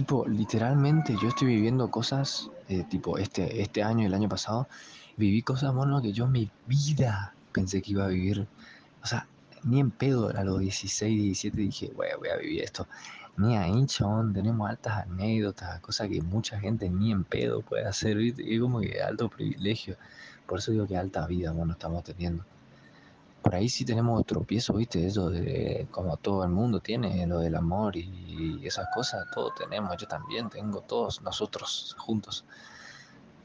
tipo, 0.00 0.26
literalmente 0.26 1.14
yo 1.20 1.28
estoy 1.28 1.48
viviendo 1.48 1.90
cosas, 1.90 2.48
eh, 2.68 2.84
tipo, 2.88 3.18
este, 3.18 3.60
este 3.60 3.82
año 3.82 4.04
y 4.04 4.06
el 4.06 4.14
año 4.14 4.30
pasado, 4.30 4.66
viví 5.18 5.42
cosas, 5.42 5.74
mono, 5.74 6.00
que 6.00 6.10
yo 6.10 6.24
en 6.24 6.32
mi 6.32 6.50
vida 6.66 7.34
pensé 7.52 7.82
que 7.82 7.90
iba 7.92 8.06
a 8.06 8.08
vivir. 8.08 8.48
O 9.02 9.06
sea, 9.06 9.28
ni 9.62 9.78
en 9.78 9.90
pedo 9.90 10.30
a 10.34 10.42
los 10.42 10.58
16, 10.58 11.20
17 11.22 11.60
dije, 11.60 11.88
"Güey, 11.88 12.12
voy 12.18 12.30
a 12.30 12.36
vivir 12.38 12.62
esto. 12.62 12.86
Ni 13.36 13.58
ahí, 13.58 13.84
chabón, 13.84 14.32
tenemos 14.32 14.70
altas 14.70 15.04
anécdotas, 15.06 15.80
cosas 15.80 16.08
que 16.08 16.22
mucha 16.22 16.58
gente 16.58 16.88
ni 16.88 17.12
en 17.12 17.24
pedo 17.24 17.60
puede 17.60 17.84
hacer, 17.84 18.16
¿viste? 18.16 18.42
Es 18.54 18.58
como 18.58 18.80
que 18.80 19.02
alto 19.02 19.28
privilegio. 19.28 19.98
Por 20.46 20.60
eso 20.60 20.72
digo 20.72 20.86
que 20.86 20.96
alta 20.96 21.26
vida, 21.26 21.52
bueno, 21.52 21.74
estamos 21.74 22.02
teniendo. 22.04 22.46
Por 23.42 23.54
ahí 23.54 23.68
sí 23.68 23.84
tenemos 23.84 24.24
tropiezo, 24.26 24.74
¿viste? 24.74 25.06
Eso 25.06 25.30
de 25.30 25.86
como 25.90 26.16
todo 26.18 26.44
el 26.44 26.50
mundo 26.50 26.80
tiene, 26.80 27.26
lo 27.26 27.38
del 27.40 27.56
amor 27.56 27.96
y 27.96 28.60
esas 28.66 28.88
cosas, 28.94 29.26
todos 29.32 29.54
tenemos, 29.54 29.96
yo 29.96 30.06
también 30.06 30.50
tengo, 30.50 30.82
todos 30.82 31.22
nosotros 31.22 31.96
juntos. 31.98 32.44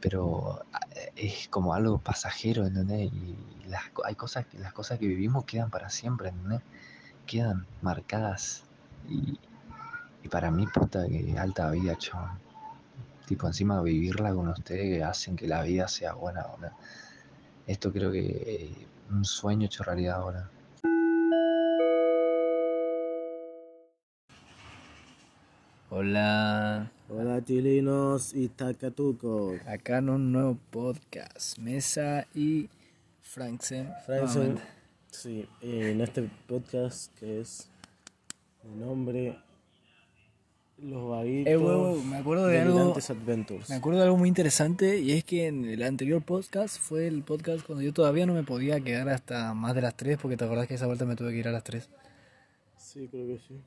Pero 0.02 0.62
ah, 0.74 0.80
es 1.16 1.48
como 1.50 1.74
algo 1.74 1.98
pasajero, 1.98 2.66
¿entendés? 2.66 3.12
Y 3.12 3.36
las, 3.68 3.84
hay 4.06 4.16
cosas 4.16 4.46
que 4.48 4.60
las 4.60 4.74
cosas 4.74 5.00
que 5.00 5.08
vivimos 5.08 5.46
quedan 5.46 5.70
para 5.72 5.90
siempre, 5.90 6.30
¿entendés? 6.30 6.62
Quedan 7.26 7.66
marcadas. 7.82 8.64
Y, 9.10 9.40
y 10.24 10.28
para 10.30 10.52
mí, 10.52 10.68
puta, 10.68 11.08
que 11.08 11.38
alta 11.40 11.70
vida, 11.72 11.98
chabón. 11.98 12.40
Tipo, 13.26 13.48
encima 13.48 13.82
vivirla 13.82 14.34
con 14.34 14.50
ustedes 14.50 15.04
hacen 15.04 15.36
que 15.36 15.48
la 15.48 15.64
vida 15.64 15.88
sea 15.88 16.14
buena, 16.14 16.46
¿no? 16.60 16.70
Esto 17.66 17.92
creo 17.92 18.12
que 18.12 18.20
eh, 18.22 18.88
un 19.10 19.24
sueño 19.26 19.66
hecho 19.66 19.84
realidad 19.84 20.16
ahora. 20.16 20.50
Hola, 25.90 26.92
Hola 27.10 27.44
chilinos 27.44 28.34
y 28.34 28.50
tacatucos. 28.50 29.62
acá 29.68 30.00
en 30.00 30.10
un 30.10 30.32
nuevo 30.32 30.58
podcast, 30.72 31.58
Mesa 31.60 32.28
y 32.34 32.70
Franksen. 33.22 33.94
Franksen, 34.06 34.60
sí, 35.12 35.48
en 35.62 36.02
este 36.02 36.30
podcast 36.48 37.14
que 37.18 37.40
es 37.40 37.70
de 38.64 38.76
nombre 38.76 39.40
Los 40.78 41.10
Vaguitos 41.10 41.54
Eh, 41.54 41.58
huevo, 41.58 42.02
me 42.04 42.18
acuerdo 42.18 42.48
de 42.48 42.60
algo, 42.60 42.94
Adventures. 42.96 43.70
me 43.70 43.76
acuerdo 43.78 44.00
de 44.00 44.06
algo 44.06 44.18
muy 44.18 44.28
interesante 44.28 45.00
y 45.00 45.14
es 45.14 45.24
que 45.24 45.48
en 45.48 45.66
el 45.66 45.82
anterior 45.84 46.22
podcast 46.22 46.78
fue 46.80 47.08
el 47.08 47.24
podcast 47.24 47.66
cuando 47.66 47.82
yo 47.82 47.94
todavía 47.94 48.26
no 48.26 48.34
me 48.34 48.44
podía 48.44 48.80
quedar 48.82 49.08
hasta 49.10 49.54
más 49.54 49.74
de 49.74 49.82
las 49.82 49.96
3 49.96 50.18
porque 50.22 50.36
te 50.36 50.44
acordás 50.44 50.68
que 50.68 50.74
esa 50.74 50.86
vuelta 50.86 51.06
me 51.06 51.16
tuve 51.16 51.32
que 51.32 51.38
ir 51.38 51.48
a 51.48 51.52
las 51.54 51.64
3. 51.64 51.90
Sí, 52.78 53.08
creo 53.10 53.26
que 53.28 53.40
sí. 53.48 53.54
Me 53.54 53.62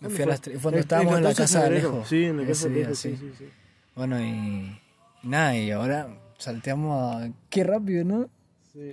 ¿Cuándo 0.00 0.16
fui 0.16 0.22
a 0.22 0.26
las 0.28 0.40
3, 0.42 0.58
cuando 0.60 0.76
El- 0.78 0.82
estábamos 0.82 1.16
en 1.16 1.22
la 1.24 1.30
14 1.30 1.42
casa 1.54 1.60
de. 1.62 1.66
Alejo. 1.78 2.04
Sí, 2.04 2.24
en 2.24 2.36
la 2.36 2.46
casa 2.46 2.68
de 2.68 2.74
Alejo, 2.74 2.94
sí. 2.94 3.16
sí, 3.16 3.30
sí. 3.38 3.44
Bueno, 3.96 4.20
y, 4.22 4.78
nada, 5.22 5.56
y 5.56 5.70
ahora 5.70 6.08
salteamos 6.38 7.22
a... 7.22 7.32
Qué 7.50 7.64
rápido, 7.64 8.04
¿no? 8.04 8.28
Sí. 8.72 8.92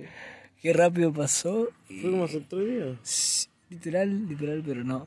Qué 0.62 0.72
rápido 0.72 1.12
pasó. 1.12 1.68
Fue 1.86 2.10
como 2.10 2.24
hace 2.24 2.40
tres 2.40 2.66
días. 2.66 2.98
Sí, 3.02 3.48
Literal, 3.68 4.26
literal, 4.26 4.62
pero 4.66 4.82
no. 4.84 5.06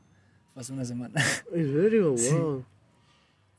Pasó 0.59 0.73
una 0.73 0.83
semana. 0.83 1.23
¿En 1.55 1.73
serio? 1.73 2.15
Wow. 2.15 2.65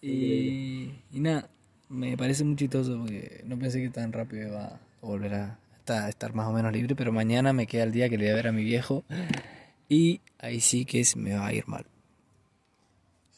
y, 0.03 0.91
y 1.11 1.20
nada, 1.20 1.48
me 1.89 2.15
parece 2.15 2.45
muy 2.45 2.57
chistoso 2.57 2.98
porque 2.98 3.42
no 3.47 3.59
pensé 3.59 3.81
que 3.81 3.89
tan 3.89 4.12
rápido 4.12 4.48
iba 4.48 4.67
a 4.67 4.81
volver 5.01 5.33
a 5.33 5.59
estar, 5.79 6.11
estar 6.11 6.34
más 6.34 6.48
o 6.48 6.53
menos 6.53 6.75
libre, 6.75 6.95
pero 6.95 7.11
mañana 7.11 7.55
me 7.55 7.67
queda 7.67 7.84
el 7.84 7.92
día 7.92 8.11
que 8.11 8.19
le 8.19 8.25
voy 8.25 8.33
a 8.33 8.34
ver 8.34 8.48
a 8.48 8.53
mi 8.53 8.65
viejo 8.65 9.03
y 9.89 10.20
ahí 10.37 10.61
sí 10.61 10.84
que 10.84 11.03
se 11.05 11.19
me 11.19 11.34
va 11.34 11.47
a 11.47 11.55
ir 11.55 11.67
mal. 11.67 11.87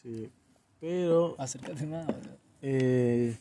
Sí. 0.03 0.29
Pero, 0.81 1.37
Acércate 1.39 1.87
más, 1.87 2.09
eh, 2.63 3.37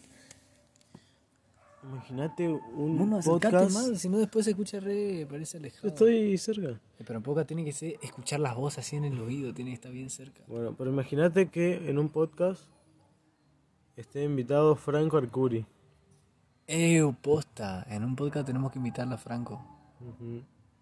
imagínate 1.83 2.47
un 2.47 2.97
No, 2.97 3.05
no, 3.05 3.19
podcast. 3.21 3.73
más, 3.73 3.99
si 3.99 4.09
no 4.09 4.17
después 4.19 4.45
se 4.45 4.51
escucha 4.51 4.79
re, 4.79 5.25
parece 5.29 5.57
alejado. 5.57 5.87
Estoy 5.87 6.37
cerca. 6.37 6.79
Pero 6.97 7.15
en 7.17 7.23
poca 7.23 7.45
tiene 7.45 7.63
que 7.65 7.71
ser 7.73 7.95
escuchar 8.01 8.39
las 8.39 8.55
voces 8.55 8.79
así 8.85 8.95
en 8.95 9.05
el 9.05 9.19
oído, 9.19 9.53
tiene 9.53 9.71
que 9.71 9.75
estar 9.75 9.91
bien 9.91 10.09
cerca. 10.09 10.41
Bueno, 10.47 10.75
pero 10.77 10.91
imagínate 10.91 11.49
que 11.49 11.89
en 11.89 11.97
un 11.97 12.09
podcast 12.09 12.63
esté 13.95 14.23
invitado 14.23 14.75
Franco 14.75 15.17
Arcuri. 15.17 15.65
Eh, 16.67 17.01
posta, 17.21 17.85
en 17.89 18.03
un 18.03 18.15
podcast 18.15 18.45
tenemos 18.45 18.71
que 18.71 18.77
invitarla 18.79 19.15
a 19.15 19.17
Franco. 19.17 19.61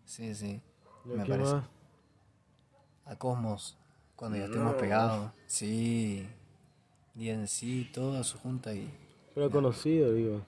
Sí, 0.06 0.36
sí, 0.36 0.62
¿Y 1.06 1.14
a 1.14 1.16
me 1.16 1.26
parece. 1.26 1.54
más? 1.54 1.64
A 3.06 3.16
Cosmos, 3.16 3.78
cuando 4.16 4.38
ya 4.38 4.46
estemos 4.46 4.76
pegados. 4.76 5.32
Sí. 5.48 6.28
Y 7.16 7.30
en 7.30 7.48
sí, 7.48 7.90
toda 7.94 8.24
su 8.24 8.38
junta 8.38 8.74
y 8.74 8.90
Pero 9.34 9.50
conocido, 9.50 10.14
digo. 10.14 10.42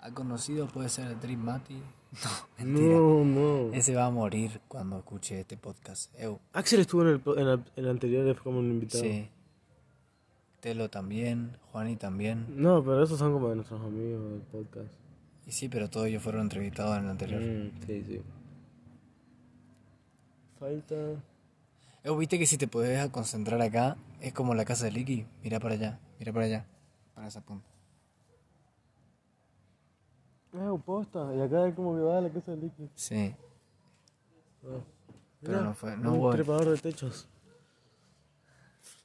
Ha 0.00 0.10
conocido, 0.12 0.66
puede 0.66 0.88
ser 0.88 1.08
el 1.08 1.20
Dream 1.20 1.40
Mati. 1.40 1.82
No, 2.58 2.64
mentira. 2.64 2.94
No, 2.96 3.24
no. 3.24 3.72
Ese 3.72 3.94
va 3.94 4.06
a 4.06 4.10
morir 4.10 4.60
cuando 4.66 4.98
escuche 4.98 5.38
este 5.40 5.56
podcast. 5.56 6.12
Eu, 6.18 6.40
Axel 6.52 6.80
estuvo 6.80 7.02
en 7.02 7.08
el, 7.08 7.22
en 7.38 7.46
el, 7.46 7.64
en 7.76 7.84
el 7.84 7.88
anterior 7.88 8.36
como 8.42 8.58
un 8.58 8.68
invitado. 8.70 9.04
sí. 9.04 9.28
Telo 10.60 10.90
también, 10.90 11.56
Juani 11.72 11.96
también. 11.96 12.46
No, 12.48 12.82
pero 12.84 13.02
esos 13.02 13.18
son 13.18 13.32
como 13.32 13.48
de 13.48 13.54
nuestros 13.56 13.80
amigos 13.80 14.28
del 14.30 14.40
podcast. 14.42 14.88
Y 15.46 15.52
sí, 15.52 15.68
pero 15.68 15.88
todos 15.88 16.06
ellos 16.08 16.22
fueron 16.22 16.42
entrevistados 16.42 16.98
en 16.98 17.04
el 17.04 17.10
anterior. 17.10 17.40
Mm, 17.40 17.70
sí, 17.86 18.04
sí. 18.06 18.20
Falta. 20.58 20.96
Eu, 22.02 22.16
viste 22.16 22.38
que 22.38 22.46
si 22.46 22.58
te 22.58 22.66
podés 22.68 23.08
concentrar 23.10 23.60
acá, 23.62 23.96
es 24.20 24.32
como 24.32 24.54
la 24.54 24.64
casa 24.64 24.84
de 24.86 24.92
Licky. 24.92 25.26
Mira 25.42 25.60
para 25.60 25.74
allá, 25.74 25.98
mira 26.18 26.32
para 26.32 26.44
allá. 26.46 26.66
Para 27.14 27.28
esa 27.28 27.40
punta. 27.40 27.69
Ah, 30.54 30.74
posta. 30.84 31.34
Y 31.36 31.40
acá 31.40 31.66
es 31.68 31.74
como 31.74 31.94
que 31.94 32.00
va 32.02 32.18
a 32.18 32.20
la 32.20 32.30
casa 32.30 32.50
de 32.52 32.56
Licky. 32.58 32.88
Sí. 32.94 33.34
Ah. 34.64 34.78
Pero 35.42 35.52
Mirá, 35.52 35.60
no 35.62 35.74
fue, 35.74 35.96
no 35.96 36.12
un 36.12 36.18
hubo. 36.20 36.30
trepador 36.32 36.68
de 36.70 36.76
techos. 36.78 37.28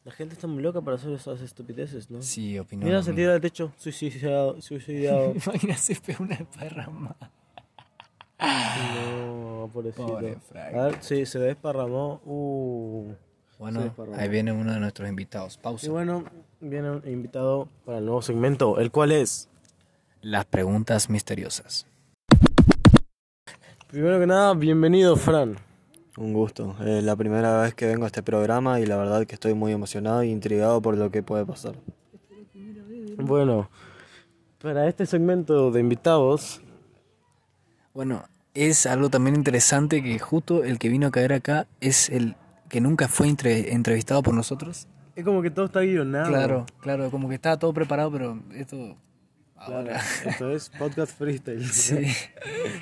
La 0.04 0.12
gente 0.12 0.36
está 0.36 0.48
muy 0.48 0.62
loca 0.62 0.82
para 0.82 0.98
hacer 0.98 1.12
esas 1.14 1.42
estupideces, 1.42 2.12
¿no? 2.12 2.22
Sí, 2.22 2.60
opinó. 2.60 2.86
Mira, 2.86 2.98
lo 2.98 3.04
se 3.04 3.10
mismo. 3.12 3.22
tira 3.22 3.32
del 3.34 3.42
techo. 3.42 3.72
Suicidado. 3.78 4.62
Suicidado. 4.62 5.34
Imagina 5.46 5.78
se 5.78 5.96
pega 5.96 6.20
una 6.24 6.36
desparrama. 6.38 7.16
no, 8.40 9.70
pobrecito. 9.74 10.08
Pobre 10.08 10.38
Frank. 10.40 10.76
A 10.76 10.84
ver, 10.88 10.98
sí, 11.04 11.26
se 11.26 11.40
desparramó. 11.40 12.22
Uh. 12.26 13.14
Se 13.52 13.58
Bueno, 13.58 13.82
desparramó. 13.82 14.18
ahí 14.18 14.30
viene 14.30 14.52
uno 14.52 14.74
de 14.74 14.80
nuestros 14.80 15.08
invitados. 15.10 15.58
Pausa. 15.58 15.86
Y 15.86 15.90
bueno, 15.90 16.24
viene 16.60 16.92
un 16.92 17.08
invitado 17.08 17.68
para 17.86 18.00
el 18.00 18.06
nuevo 18.06 18.22
segmento, 18.22 18.80
el 18.80 18.92
cual 18.92 19.12
es, 19.12 19.50
Las 20.25 20.46
preguntas 20.46 21.08
misteriosas. 21.12 21.86
primero 23.90 24.19
que 24.19 24.25
nada, 24.25 24.56
bienvenido 24.56 25.16
Fran. 25.18 25.56
Un 26.18 26.34
gusto. 26.34 26.75
Es 26.84 27.03
la 27.03 27.16
primera 27.16 27.62
vez 27.62 27.75
que 27.75 27.86
vengo 27.86 28.06
a 28.06 28.08
este 28.08 28.24
programa 28.24 28.80
y 28.80 28.88
la 28.88 28.97
verdad 28.97 29.28
que 29.28 29.35
estoy 29.35 29.53
muy 29.53 29.72
emocionado 29.72 30.22
e 30.22 30.28
intrigado 30.28 30.81
por 30.81 30.97
lo 30.97 31.12
que 31.12 31.22
puede 31.22 31.46
pasar. 31.46 31.75
Bueno, 33.18 33.69
para 34.64 34.88
este 34.88 35.06
segmento 35.06 35.69
de 35.69 35.80
invitados, 35.80 36.59
Bueno, 37.94 38.24
es 38.56 38.88
algo 38.88 39.12
también 39.12 39.35
interesante 39.35 40.02
que 40.02 40.18
justo 40.18 40.64
el 40.64 40.80
que 40.80 40.90
vino 40.90 41.06
a 41.06 41.12
caer 41.12 41.34
acá 41.34 41.68
es 41.81 42.09
el 42.09 42.35
que 42.68 42.81
nunca 42.81 43.08
fue 43.08 43.28
entre- 43.28 43.74
entrevistado 43.74 44.24
por 44.24 44.34
nosotros. 44.34 44.88
es 45.16 45.24
como 45.24 45.44
que 45.44 45.52
todo 45.52 45.68
está 45.68 45.81
guionado. 45.81 46.30
Claro, 46.30 46.66
claro, 46.81 47.12
como 47.12 47.30
que 47.30 47.35
estaba 47.35 47.58
todo 47.59 47.74
preparado, 47.74 48.12
pero 48.12 48.40
esto 48.56 48.97
Claro, 49.56 49.76
ahora. 49.78 50.02
esto 50.26 50.52
es 50.52 50.70
podcast 50.70 51.18
freestyle. 51.18 51.66
Sí. 51.72 52.06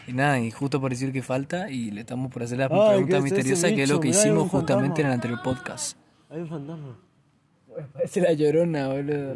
Y 0.07 0.13
nada, 0.13 0.39
y 0.39 0.49
justo 0.51 0.81
por 0.81 0.89
decir 0.91 1.11
que 1.13 1.21
falta, 1.21 1.69
y 1.69 1.91
le 1.91 2.01
estamos 2.01 2.31
por 2.31 2.43
hacer 2.43 2.57
la 2.57 2.65
Ay, 2.65 2.69
¿qué 2.71 2.87
pregunta 2.89 3.17
es 3.17 3.23
misteriosa, 3.23 3.67
que 3.69 3.83
es 3.83 3.89
lo 3.89 3.99
que 3.99 4.07
Mirá, 4.09 4.19
hicimos 4.19 4.49
justamente 4.49 5.01
en 5.01 5.07
el 5.07 5.13
anterior 5.13 5.39
podcast. 5.43 5.97
Hay 6.29 6.39
un 6.41 6.49
fantasma. 6.49 6.97
Parece 7.93 8.21
la 8.21 8.33
llorona, 8.33 8.87
boludo. 8.87 9.35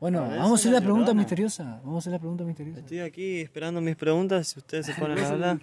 Bueno, 0.00 0.20
vamos 0.22 0.50
a 0.52 0.54
hacer 0.54 0.72
la 0.72 0.80
la 0.80 0.84
pregunta 0.84 1.06
Llorona. 1.06 1.20
misteriosa. 1.20 1.80
Vamos 1.84 1.94
a 1.96 1.98
hacer 2.00 2.12
la 2.12 2.18
pregunta 2.18 2.44
misteriosa. 2.44 2.80
Estoy 2.80 3.00
aquí 3.00 3.40
esperando 3.40 3.80
mis 3.80 3.96
preguntas 3.96 4.48
si 4.48 4.58
ustedes 4.58 4.86
se 4.86 4.94
ponen 4.98 5.18
a 5.18 5.28
hablar. 5.28 5.58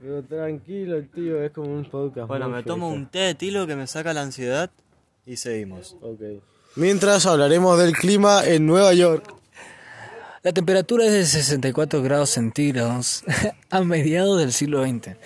Pero 0.00 0.22
tranquilo, 0.24 1.02
tío, 1.14 1.42
es 1.42 1.50
como 1.52 1.72
un 1.74 1.84
podcast. 1.84 2.26
Bueno, 2.28 2.48
me 2.48 2.62
tomo 2.62 2.88
un 2.88 3.06
té 3.06 3.18
de 3.20 3.34
tilo 3.34 3.66
que 3.66 3.76
me 3.76 3.86
saca 3.86 4.12
la 4.14 4.22
ansiedad 4.22 4.70
y 5.26 5.36
seguimos. 5.36 5.96
Ok. 6.00 6.20
Mientras 6.76 7.26
hablaremos 7.26 7.78
del 7.78 7.92
clima 7.92 8.44
en 8.46 8.66
Nueva 8.66 8.94
York. 8.94 9.34
La 10.42 10.52
temperatura 10.52 11.04
es 11.06 11.12
de 11.12 11.24
64 11.24 12.02
grados 12.02 12.30
centígrados 12.30 13.22
a 13.70 13.80
mediados 13.82 14.40
del 14.40 14.52
siglo 14.52 14.84
XX. 14.84 15.16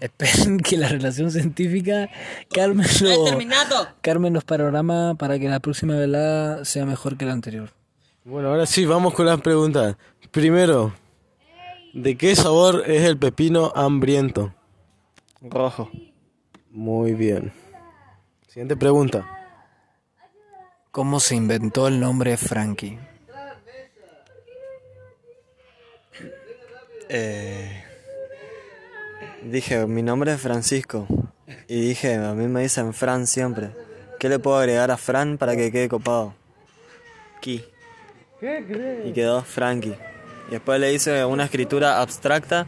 Esperen 0.00 0.58
que 0.64 0.76
la 0.76 0.88
relación 0.88 1.30
científica 1.30 2.10
calme 2.52 2.82
los, 2.82 3.88
calme 4.00 4.30
los 4.30 4.42
panoramas 4.42 5.16
para 5.16 5.38
que 5.38 5.48
la 5.48 5.60
próxima 5.60 5.94
velada 5.94 6.64
sea 6.64 6.86
mejor 6.86 7.16
que 7.16 7.24
la 7.24 7.32
anterior. 7.32 7.70
Bueno, 8.24 8.48
ahora 8.48 8.66
sí, 8.66 8.84
vamos 8.84 9.14
con 9.14 9.26
las 9.26 9.40
preguntas. 9.40 9.96
Primero, 10.32 10.92
¿de 11.92 12.16
qué 12.16 12.34
sabor 12.34 12.82
es 12.88 13.04
el 13.04 13.16
pepino 13.16 13.72
hambriento? 13.76 14.52
Rojo. 15.40 15.88
Muy 16.70 17.12
bien. 17.12 17.52
Siguiente 18.48 18.76
pregunta. 18.76 19.24
¿Cómo 20.90 21.20
se 21.20 21.36
inventó 21.36 21.86
el 21.86 22.00
nombre 22.00 22.36
Frankie? 22.36 22.98
Eh, 27.16 27.84
dije, 29.44 29.86
mi 29.86 30.02
nombre 30.02 30.32
es 30.32 30.40
Francisco. 30.40 31.06
Y 31.68 31.80
dije, 31.80 32.14
a 32.14 32.34
mí 32.34 32.48
me 32.48 32.62
dicen 32.62 32.92
Fran 32.92 33.28
siempre. 33.28 33.70
¿Qué 34.18 34.28
le 34.28 34.40
puedo 34.40 34.56
agregar 34.58 34.90
a 34.90 34.96
Fran 34.96 35.38
para 35.38 35.54
que 35.54 35.70
quede 35.70 35.88
copado? 35.88 36.34
Ki. 37.40 37.64
Y 39.04 39.12
quedó 39.12 39.42
Frankie. 39.42 39.94
Y 40.48 40.52
después 40.52 40.80
le 40.80 40.92
hice 40.92 41.24
una 41.24 41.44
escritura 41.44 42.00
abstracta 42.00 42.66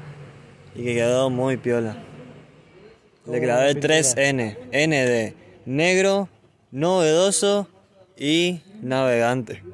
y 0.76 0.84
que 0.84 0.94
quedó 0.94 1.28
muy 1.28 1.56
piola. 1.56 1.96
Le 3.26 3.40
clavé 3.40 3.75
3 3.75 4.14
N. 4.16 4.58
N 4.70 5.06
de 5.06 5.34
negro, 5.64 6.28
novedoso 6.70 7.66
y 8.16 8.60
navegante. 8.81 9.64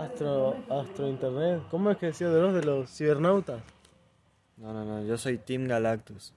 Astro, 0.00 0.56
Astro 0.70 1.08
Internet. 1.08 1.62
¿Cómo 1.70 1.90
es 1.90 1.98
que 1.98 2.06
decía 2.06 2.28
de 2.28 2.40
los 2.40 2.54
de 2.54 2.62
los 2.62 2.90
cibernautas? 2.90 3.60
No, 4.56 4.72
no, 4.72 4.84
no, 4.84 5.04
yo 5.04 5.16
soy 5.18 5.38
Team 5.38 5.66
Galactus. 5.66 6.32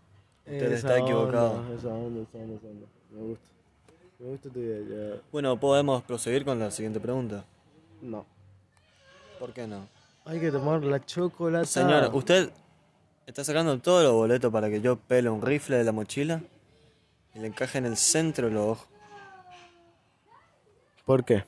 Usted 0.45 0.71
Esa 0.71 0.75
está 0.75 0.97
equivocado. 0.99 1.53
onda, 1.53 1.75
esa 1.75 1.87
onda, 1.89 2.21
esa 2.21 2.37
onda, 2.37 2.55
esa 2.55 2.67
onda. 2.67 2.87
Me 3.11 3.21
gusta. 3.21 3.45
Me 4.19 4.27
gusta 4.27 4.49
tu 4.49 4.59
idea. 4.59 5.15
Ya. 5.15 5.21
Bueno, 5.31 5.59
podemos 5.59 6.03
proseguir 6.03 6.45
con 6.45 6.59
la 6.59 6.71
siguiente 6.71 6.99
pregunta. 6.99 7.45
No. 8.01 8.25
¿Por 9.39 9.53
qué 9.53 9.67
no? 9.67 9.87
Hay 10.25 10.39
que 10.39 10.51
tomar 10.51 10.83
la 10.83 11.05
chocolate. 11.05 11.65
Señor, 11.65 12.09
¿usted 12.13 12.49
está 13.25 13.43
sacando 13.43 13.77
todos 13.79 14.03
los 14.03 14.13
boletos 14.13 14.51
para 14.51 14.69
que 14.69 14.81
yo 14.81 14.97
pele 14.97 15.29
un 15.29 15.41
rifle 15.41 15.77
de 15.77 15.83
la 15.83 15.91
mochila 15.91 16.41
y 17.33 17.39
le 17.39 17.47
encaje 17.47 17.77
en 17.77 17.85
el 17.85 17.97
centro 17.97 18.47
de 18.47 18.53
los 18.53 18.63
ojos? 18.65 18.87
¿Por 21.05 21.25
qué? 21.25 21.43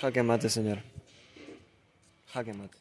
Jaque 0.00 0.22
mate, 0.22 0.48
señor. 0.48 0.78
Jaque 2.32 2.52
mate. 2.52 2.78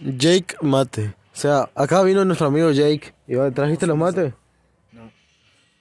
Jake 0.00 0.56
Mate. 0.62 1.14
O 1.32 1.36
sea, 1.36 1.70
acá 1.74 2.02
vino 2.02 2.24
nuestro 2.24 2.46
amigo 2.48 2.70
Jake. 2.70 3.14
¿Y 3.26 3.36
trajiste 3.52 3.86
los 3.86 3.96
mates? 3.96 4.32
No. 4.92 5.10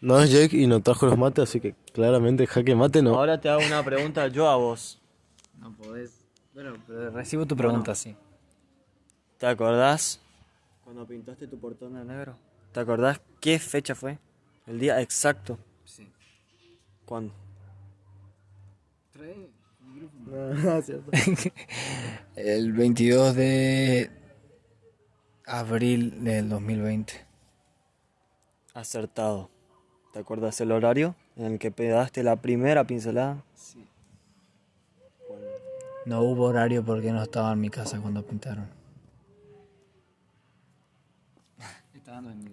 No 0.01 0.19
es 0.19 0.31
Jake 0.31 0.57
y 0.57 0.67
no 0.67 0.81
trajo 0.81 1.05
los 1.05 1.17
mates, 1.17 1.43
así 1.43 1.59
que 1.59 1.75
claramente 1.93 2.45
jaque 2.45 2.75
mate 2.75 3.01
no. 3.01 3.15
Ahora 3.15 3.39
te 3.39 3.49
hago 3.49 3.61
una 3.65 3.83
pregunta 3.83 4.27
yo 4.27 4.47
a 4.47 4.55
vos. 4.55 4.99
No 5.59 5.73
podés. 5.73 6.25
Bueno, 6.53 6.75
pero 6.87 7.09
recibo 7.11 7.45
tu 7.45 7.55
pregunta, 7.55 7.95
sí. 7.95 8.15
¿Te 9.37 9.47
acordás 9.47 10.19
cuando 10.83 11.05
pintaste 11.05 11.47
tu 11.47 11.57
portón 11.57 11.93
de 11.95 12.03
negro? 12.03 12.37
¿Te 12.73 12.79
acordás 12.79 13.21
qué 13.39 13.57
fecha 13.57 13.95
fue? 13.95 14.19
El 14.67 14.79
día 14.79 15.01
exacto. 15.01 15.57
Sí. 15.85 16.07
¿Cuándo? 17.05 17.33
Ah, 20.31 20.81
cierto. 20.85 21.11
El 22.35 22.73
22 22.73 23.35
de 23.35 24.11
abril 25.45 26.23
del 26.23 26.49
2020. 26.49 27.13
Acertado. 28.73 29.49
¿Te 30.13 30.19
acuerdas 30.19 30.59
el 30.61 30.71
horario 30.71 31.15
en 31.35 31.45
el 31.45 31.59
que 31.59 31.71
pegaste 31.71 32.23
la 32.23 32.35
primera 32.37 32.85
pincelada? 32.85 33.43
No 36.05 36.21
hubo 36.21 36.45
horario 36.45 36.83
porque 36.83 37.11
no 37.11 37.21
estaba 37.21 37.51
en 37.53 37.61
mi 37.61 37.69
casa 37.69 37.99
cuando 37.99 38.25
pintaron. 38.25 38.67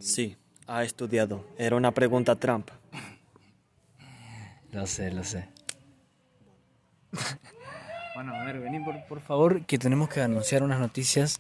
Sí, 0.01 0.37
ha 0.67 0.85
estudiado. 0.85 1.47
Era 1.57 1.77
una 1.77 1.93
pregunta 1.93 2.37
trampa. 2.37 2.75
Lo 4.73 4.87
sé, 4.87 5.11
lo 5.11 5.25
sé. 5.25 5.49
Bueno, 8.17 8.35
a 8.35 8.45
ver, 8.45 8.61
vení 8.61 8.81
por, 8.81 8.95
por 9.05 9.21
favor, 9.21 9.67
que 9.67 9.77
tenemos 9.77 10.09
que 10.09 10.23
anunciar 10.23 10.63
unas 10.63 10.81
noticias 10.81 11.39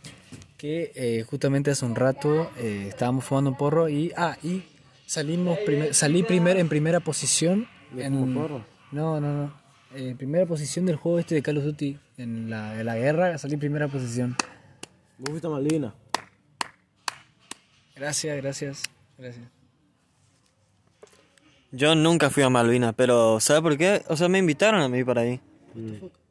que 0.58 0.92
eh, 0.94 1.24
justamente 1.26 1.70
hace 1.70 1.86
un 1.86 1.94
rato 1.96 2.50
eh, 2.58 2.88
estábamos 2.90 3.24
fumando 3.24 3.48
un 3.48 3.56
porro 3.56 3.88
y 3.88 4.12
ah 4.14 4.36
y 4.42 4.62
salimos 5.06 5.56
primer, 5.60 5.94
salí 5.94 6.22
primer 6.22 6.58
en 6.58 6.68
primera 6.68 7.00
posición 7.00 7.66
en 7.96 8.34
porro? 8.34 8.62
no 8.92 9.18
no 9.22 9.32
no 9.32 9.54
eh, 9.94 10.14
primera 10.18 10.44
posición 10.44 10.84
del 10.84 10.96
juego 10.96 11.18
este 11.18 11.34
de 11.34 11.42
Call 11.42 11.56
of 11.56 11.64
Duty 11.64 11.98
en 12.18 12.50
la, 12.50 12.78
en 12.78 12.84
la 12.84 12.96
guerra 12.96 13.38
salí 13.38 13.54
en 13.54 13.60
primera 13.60 13.88
posición 13.88 14.36
Vos 15.16 15.30
fuiste 15.30 15.46
a 15.46 15.50
Malvina. 15.50 15.94
gracias 17.94 18.36
gracias 18.36 18.82
gracias 19.16 19.46
Yo 21.72 21.94
nunca 21.94 22.28
fui 22.28 22.42
a 22.42 22.50
Malvinas, 22.50 22.92
pero 22.94 23.40
¿sabe 23.40 23.62
por 23.62 23.78
qué? 23.78 24.02
O 24.08 24.16
sea, 24.16 24.28
me 24.28 24.38
invitaron 24.38 24.80
a 24.82 24.88
mí 24.88 25.04
para 25.04 25.22
ahí. 25.22 25.40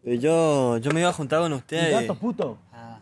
Y 0.06 0.20
yo, 0.20 0.78
yo 0.78 0.92
me 0.92 1.00
iba 1.00 1.10
a 1.10 1.14
juntar 1.14 1.42
con 1.42 1.52
ustedes 1.54 2.12
puto. 2.14 2.60
ah 2.72 3.00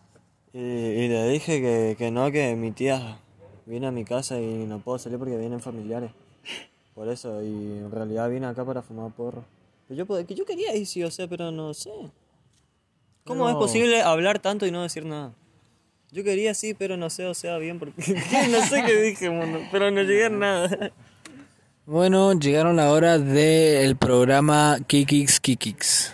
y, 0.54 0.60
y 0.60 1.08
le 1.10 1.28
dije 1.30 1.62
que, 1.62 1.96
que 1.98 2.12
no, 2.12 2.32
que 2.32 2.56
mi 2.56 2.72
tía 2.72 3.18
viene 3.66 3.88
a 3.88 3.92
mi 3.92 4.06
casa 4.06 4.40
y 4.40 4.66
no 4.66 4.80
puedo 4.80 4.98
salir 4.98 5.20
porque 5.20 5.36
vienen 5.36 5.60
familiares. 5.60 6.12
Por 6.96 7.10
eso, 7.10 7.42
y 7.42 7.48
en 7.48 7.92
realidad 7.92 8.30
vine 8.30 8.46
acá 8.46 8.64
para 8.64 8.82
fumar 8.82 9.12
porro. 9.12 9.44
Pero 9.88 10.06
yo, 10.06 10.26
que 10.26 10.36
yo 10.36 10.46
quería 10.46 10.76
ir, 10.76 10.86
sí, 10.86 11.04
o 11.04 11.12
sea, 11.12 11.28
pero 11.28 11.52
no 11.52 11.74
sé. 11.74 11.92
¿Cómo 13.26 13.50
es 13.50 13.56
posible 13.56 14.02
hablar 14.02 14.40
tanto 14.40 14.66
y 14.66 14.72
no 14.72 14.84
decir 14.84 15.06
nada? 15.06 15.34
Yo 16.12 16.24
quería 16.24 16.54
sí, 16.54 16.74
pero 16.74 16.96
no 16.96 17.10
sé, 17.10 17.26
o 17.26 17.34
sea, 17.34 17.58
bien, 17.58 17.80
porque 17.80 17.96
no 18.50 18.62
sé 18.62 18.84
qué 18.86 19.02
dije, 19.02 19.30
mono, 19.30 19.60
pero 19.72 19.92
no 19.92 20.04
llegué 20.04 20.26
a 20.26 20.30
nada. 20.30 20.92
Bueno, 21.86 22.32
llegaron 22.34 22.78
la 22.78 22.92
hora 22.92 23.18
del 23.18 23.98
programa 23.98 24.78
Kikix 24.88 25.40
Kikix. 25.40 26.14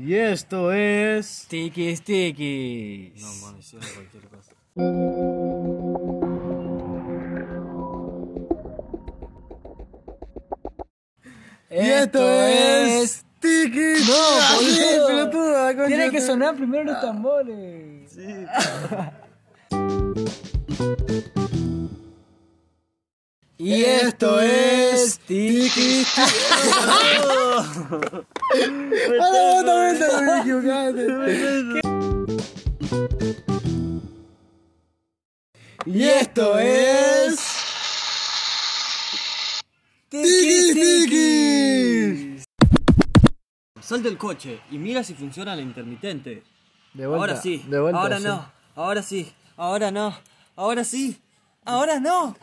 Y 0.00 0.14
esto 0.14 0.72
es. 0.72 1.46
Tikis 1.48 2.02
Tikis. 2.02 3.20
No, 3.20 3.46
mano, 3.46 3.58
hicieron 3.58 3.88
cualquier 3.94 4.28
cosa. 4.28 4.54
Y 11.70 11.90
esto 11.90 12.20
es. 12.22 13.24
Tiki. 13.40 13.94
No, 14.06 14.16
boludo. 14.56 15.06
pelotuda, 15.06 15.74
coño. 15.74 15.86
Tiene 15.86 16.10
que 16.10 16.20
sonar 16.20 16.54
primero 16.54 16.84
los 16.84 17.00
tambores. 17.00 18.16
Y 23.60 23.82
esto 23.82 24.40
es 24.40 25.18
Tiki. 25.26 26.06
Y 35.86 36.02
esto 36.04 36.58
es. 36.60 37.36
Tiki 40.08 40.74
Tiki. 40.74 42.42
Sal 43.80 44.04
del 44.04 44.16
coche 44.16 44.60
y 44.70 44.78
mira 44.78 45.02
si 45.02 45.14
funciona 45.14 45.56
la 45.56 45.62
intermitente. 45.62 46.44
De 46.94 47.06
vuelta, 47.08 47.20
ahora 47.20 47.36
sí, 47.42 47.64
de 47.68 47.80
vuelta, 47.80 48.00
ahora 48.00 48.18
sí. 48.18 48.24
no, 48.24 48.52
ahora 48.76 49.02
sí, 49.02 49.32
ahora 49.56 49.90
no, 49.90 50.16
ahora 50.54 50.84
sí, 50.84 51.20
ahora 51.68 52.00
no. 52.00 52.34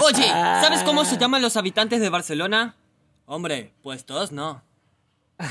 Oye, 0.00 0.28
¿sabes 0.28 0.82
cómo 0.84 1.04
se 1.04 1.16
llaman 1.16 1.42
los 1.42 1.56
habitantes 1.56 2.00
de 2.00 2.08
Barcelona? 2.10 2.74
Hombre, 3.26 3.72
pues 3.82 4.04
todos 4.04 4.32
no. 4.32 4.62
Puse 5.38 5.48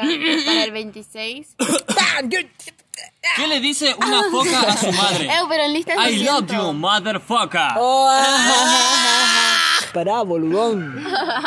Mira, 0.01 0.45
para 0.47 0.65
el 0.65 0.71
26. 0.73 1.57
¿Qué 3.37 3.47
le 3.47 3.61
dice 3.61 3.95
una 3.99 4.25
foca 4.31 4.61
a 4.61 4.77
su 4.77 4.93
madre? 4.93 5.27
Eh, 5.33 5.39
pero 5.49 5.65
en 5.65 5.73
lista 5.73 5.95
I 5.95 6.23
love 6.25 6.47
200. 6.47 6.57
you, 6.57 6.73
motherfucker. 6.73 7.75
Pará, 9.95 10.23
boludón. 10.23 11.05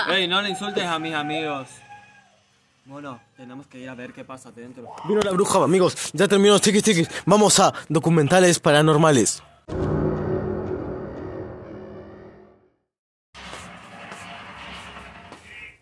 Ey, 0.09 0.27
no 0.27 0.41
le 0.41 0.49
insultes 0.49 0.83
a 0.85 0.97
mis 0.99 1.13
amigos. 1.13 1.67
Bueno, 2.85 3.19
tenemos 3.35 3.67
que 3.67 3.79
ir 3.79 3.89
a 3.89 3.95
ver 3.95 4.13
qué 4.13 4.23
pasa 4.23 4.49
adentro. 4.49 4.87
Vino 5.05 5.21
la 5.21 5.31
bruja, 5.31 5.63
amigos. 5.63 5.95
Ya 6.13 6.27
terminó 6.27 6.53
los 6.53 6.61
Tiki. 6.61 7.05
Vamos 7.25 7.59
a 7.59 7.73
documentales 7.89 8.59
paranormales. 8.59 9.41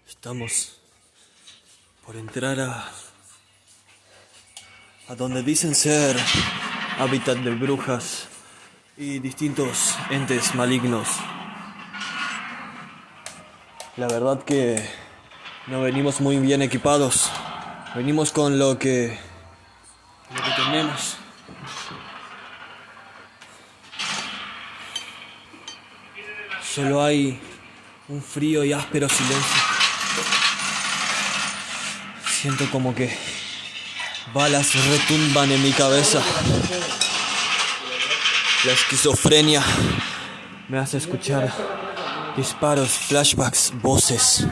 Estamos 0.07 0.79
por 2.05 2.17
entrar 2.17 2.59
a. 2.59 2.91
a 5.07 5.15
donde 5.15 5.41
dicen 5.41 5.73
ser 5.73 6.17
hábitat 6.99 7.37
de 7.37 7.51
brujas 7.55 8.27
y 8.97 9.19
distintos 9.19 9.95
entes 10.09 10.53
malignos. 10.55 11.07
La 13.95 14.07
verdad 14.07 14.43
que 14.43 14.83
no 15.67 15.81
venimos 15.81 16.19
muy 16.19 16.37
bien 16.37 16.61
equipados. 16.61 17.31
Venimos 17.95 18.31
con 18.31 18.59
lo 18.59 18.77
que. 18.77 19.17
lo 20.35 20.43
que 20.43 20.51
tenemos. 20.63 21.17
Solo 26.61 27.03
hay 27.03 27.39
un 28.09 28.21
frío 28.21 28.63
y 28.63 28.73
áspero 28.73 29.07
silencio. 29.07 29.62
Siento 32.43 32.69
como 32.71 32.93
que 32.93 33.09
balas 34.33 34.75
retumban 34.89 35.49
en 35.49 35.63
mi 35.63 35.71
cabeza. 35.71 36.21
La 38.65 38.73
esquizofrenia 38.73 39.63
me 40.67 40.77
hace 40.77 40.97
escuchar 40.97 41.53
disparos, 42.35 42.89
flashbacks, 42.89 43.71
voces 43.81 44.45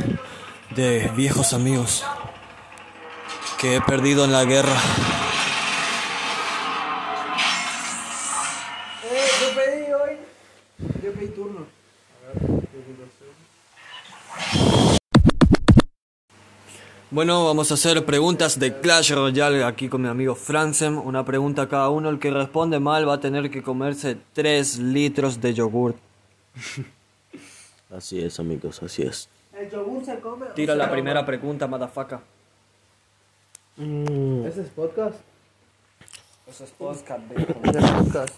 de 0.74 1.12
viejos 1.17 1.51
amigos 1.51 2.05
que 3.60 3.75
he 3.75 3.81
perdido 3.81 4.24
en 4.24 4.31
la 4.31 4.45
guerra. 4.45 4.77
Bueno, 17.11 17.43
vamos 17.45 17.69
a 17.71 17.73
hacer 17.73 18.05
preguntas 18.05 18.57
de 18.57 18.79
Clash 18.79 19.11
Royale 19.11 19.65
aquí 19.65 19.89
con 19.89 20.01
mi 20.01 20.07
amigo 20.07 20.33
Fransem. 20.33 20.97
Una 20.97 21.25
pregunta 21.25 21.63
a 21.63 21.67
cada 21.67 21.89
uno. 21.89 22.07
El 22.09 22.19
que 22.19 22.31
responde 22.31 22.79
mal 22.79 23.05
va 23.07 23.15
a 23.15 23.19
tener 23.19 23.51
que 23.51 23.61
comerse 23.61 24.15
3 24.31 24.79
litros 24.79 25.41
de 25.41 25.53
yogurt. 25.53 25.97
Así 27.93 28.21
es, 28.23 28.39
amigos, 28.39 28.81
así 28.81 29.01
es. 29.01 29.27
El 29.53 29.69
yogur 29.69 30.05
se 30.05 30.17
come. 30.21 30.45
o 30.45 30.53
Tira 30.53 30.73
la 30.75 30.89
primera 30.89 31.25
pregunta, 31.25 31.67
motherfucker. 31.67 32.19
¿Ese 33.75 34.61
es 34.61 34.69
podcast? 34.69 35.19
Eso 36.47 36.63
es 36.63 36.69
podcast, 36.71 37.19
viejo. 37.27 37.53
¿Es 37.65 37.91
podcast? 37.91 38.33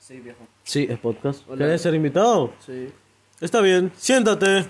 Sí, 0.00 0.20
viejo. 0.20 0.38
Sí, 0.64 0.86
es 0.88 0.98
podcast. 0.98 1.46
¿Querés 1.46 1.82
ser 1.82 1.94
invitado? 1.94 2.54
Sí. 2.64 2.88
Está 3.42 3.60
bien, 3.60 3.92
siéntate. 3.98 4.66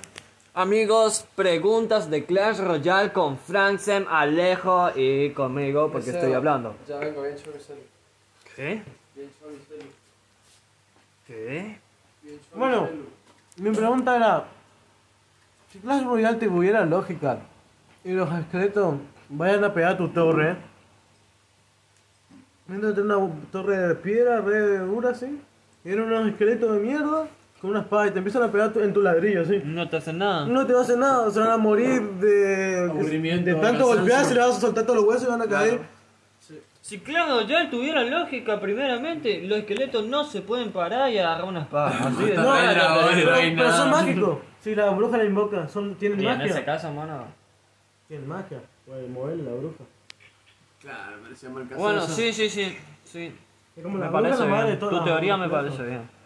Amigos, 0.58 1.24
preguntas 1.36 2.10
de 2.10 2.24
Clash 2.24 2.58
Royale 2.58 3.12
con 3.12 3.38
Fransem, 3.38 4.06
Alejo 4.10 4.90
y 4.96 5.30
conmigo 5.30 5.88
porque 5.92 6.10
estoy 6.10 6.32
hablando. 6.32 6.74
Ya 6.88 6.98
vengo, 6.98 7.22
bien. 7.22 7.36
¿Qué? 8.56 8.82
Bien. 9.14 9.30
¿Qué? 11.28 11.78
Bueno, 12.56 12.88
mi 13.58 13.70
pregunta 13.70 14.16
era: 14.16 14.46
si 15.70 15.78
Clash 15.78 16.02
Royale 16.02 16.38
tuviera 16.38 16.84
lógica 16.84 17.38
y 18.02 18.10
los 18.10 18.28
esqueletos 18.36 18.96
vayan 19.28 19.62
a 19.62 19.72
pegar 19.72 19.96
tu 19.96 20.08
torre, 20.08 20.56
mientras 22.66 22.98
una 22.98 23.30
torre 23.52 23.76
de 23.76 23.94
piedra, 23.94 24.40
re 24.40 24.78
dura 24.78 25.10
así, 25.10 25.40
y 25.84 25.88
eran 25.88 26.06
unos 26.06 26.30
esqueletos 26.30 26.72
de 26.72 26.80
mierda 26.80 27.28
con 27.60 27.70
una 27.70 27.80
espada 27.80 28.06
y 28.06 28.10
te 28.12 28.18
empiezan 28.18 28.42
a 28.44 28.52
pegar 28.52 28.72
tu- 28.72 28.80
en 28.80 28.92
tu 28.92 29.02
ladrillo 29.02 29.42
así. 29.42 29.60
No 29.64 29.88
te 29.88 29.96
hacen 29.96 30.18
nada. 30.18 30.46
No 30.46 30.64
te 30.66 30.72
va 30.72 30.80
a 30.80 30.82
hacer 30.82 30.98
nada, 30.98 31.30
se 31.30 31.40
van 31.40 31.50
a 31.50 31.56
morir 31.56 32.00
de, 32.02 32.88
Aburrimiento, 32.90 33.44
de 33.46 33.52
tanto 33.54 33.64
cansancio. 33.66 33.86
golpear, 33.96 34.24
se 34.24 34.34
le 34.34 34.40
vas 34.40 34.56
a 34.56 34.60
soltar 34.60 34.84
todos 34.84 34.96
los 34.96 35.04
huesos 35.06 35.24
y 35.26 35.30
van 35.30 35.42
a 35.42 35.46
caer. 35.46 35.80
Si 36.80 37.00
Clash 37.00 37.28
Royale 37.28 37.68
tuviera 37.68 38.02
lógica, 38.02 38.58
primeramente, 38.60 39.42
los 39.42 39.58
esqueletos 39.58 40.06
no 40.06 40.24
se 40.24 40.40
pueden 40.40 40.72
parar 40.72 41.10
y 41.12 41.18
agarrar 41.18 41.44
una 41.44 41.60
espada. 41.62 41.90
Así 42.08 42.24
de 42.24 42.34
No, 42.36 42.52
pero, 42.54 42.94
bueno, 42.94 43.10
pero- 43.14 43.56
pero 43.56 43.72
son 43.72 43.90
mágicos. 43.90 44.38
Si 44.60 44.74
la 44.74 44.90
bruja 44.90 45.18
la 45.18 45.24
invoca, 45.24 45.68
son, 45.68 45.96
tienen 45.96 46.20
Y 46.22 46.26
en 46.26 46.38
magia. 46.38 46.46
ese 46.52 46.64
caso, 46.64 46.90
mano. 46.92 47.24
Tienen 48.06 48.26
magia. 48.26 48.60
Puede 48.86 49.06
moverle 49.08 49.42
la 49.42 49.50
bruja. 49.52 49.84
Claro, 50.80 51.16
me 51.28 51.34
llama 51.36 51.60
el 51.60 51.68
caso. 51.68 51.80
Bueno, 51.80 52.00
sí, 52.06 52.32
sí, 52.32 52.48
sí. 52.48 52.76
sí. 53.04 53.34
Es 53.76 53.82
como 53.82 53.98
Me 53.98 54.04
la 54.04 54.08
bruja 54.10 54.22
parece 54.22 54.40
la 54.44 54.46
madre 54.48 54.62
de 54.62 54.66
bien. 54.68 54.78
todas 54.78 54.90
Tu 54.92 54.96
las- 54.96 55.04
teoría 55.04 55.36
me 55.36 55.48
parece 55.48 55.82
bien. 55.82 56.17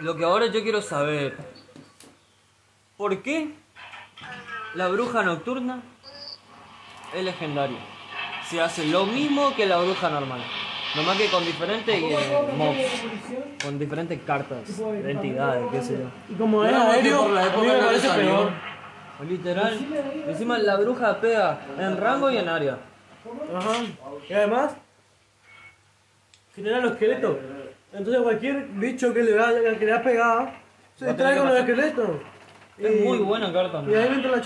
Lo 0.00 0.16
que 0.16 0.24
ahora 0.24 0.46
yo 0.46 0.62
quiero 0.62 0.80
saber. 0.80 1.36
¿Por 2.96 3.22
qué 3.22 3.52
la 4.74 4.88
bruja 4.88 5.22
nocturna 5.22 5.82
es 7.14 7.24
legendaria? 7.24 7.78
Se 8.48 8.60
hace 8.60 8.86
lo 8.86 9.06
mismo 9.06 9.54
que 9.54 9.66
la 9.66 9.78
bruja 9.78 10.08
normal. 10.10 10.40
Nomás 10.96 11.18
que 11.18 11.26
con 11.28 11.44
diferentes 11.44 11.94
eh, 12.02 12.52
mobs. 12.56 12.78
Con 13.62 13.78
diferentes 13.78 14.20
cartas 14.22 14.78
de 14.78 15.10
entidades, 15.10 15.66
qué 15.70 15.82
sé 15.82 15.98
yo. 15.98 16.34
Y 16.34 16.38
como 16.38 16.58
porque 16.58 16.74
aéreo, 16.74 17.22
por 17.24 17.30
la 17.32 17.40
a 17.40 17.44
mí 17.44 17.50
época 17.50 17.66
me 17.66 17.78
no 17.80 17.86
parece 17.86 18.08
salió. 18.08 18.24
peor. 18.30 18.52
Literal. 19.28 19.78
Encima 20.28 20.58
la 20.58 20.76
bruja 20.76 21.20
pega 21.20 21.60
en 21.78 21.96
rango 21.96 22.30
y 22.30 22.38
en 22.38 22.48
área. 22.48 22.78
Ajá. 23.54 23.72
Y 24.28 24.32
además, 24.32 24.72
genera 26.54 26.80
los 26.80 26.92
esqueletos. 26.92 27.36
Entonces 27.92 28.22
cualquier 28.22 28.66
bicho 28.68 29.12
que 29.14 29.22
le 29.22 29.34
vaya 29.34 29.78
que 29.78 29.86
le 29.86 29.92
ha 29.92 30.02
pegado, 30.02 30.48
se 30.96 31.04
a 31.06 31.08
distrae 31.08 31.38
con 31.38 31.48
los 31.48 31.58
esqueletos. 31.58 32.10
Es 32.78 33.04
muy 33.04 33.18
buena 33.18 33.52
carta. 33.52 33.82
Y 33.88 33.94
ahí 33.94 34.08
mientras 34.10 34.32
la 34.36 34.42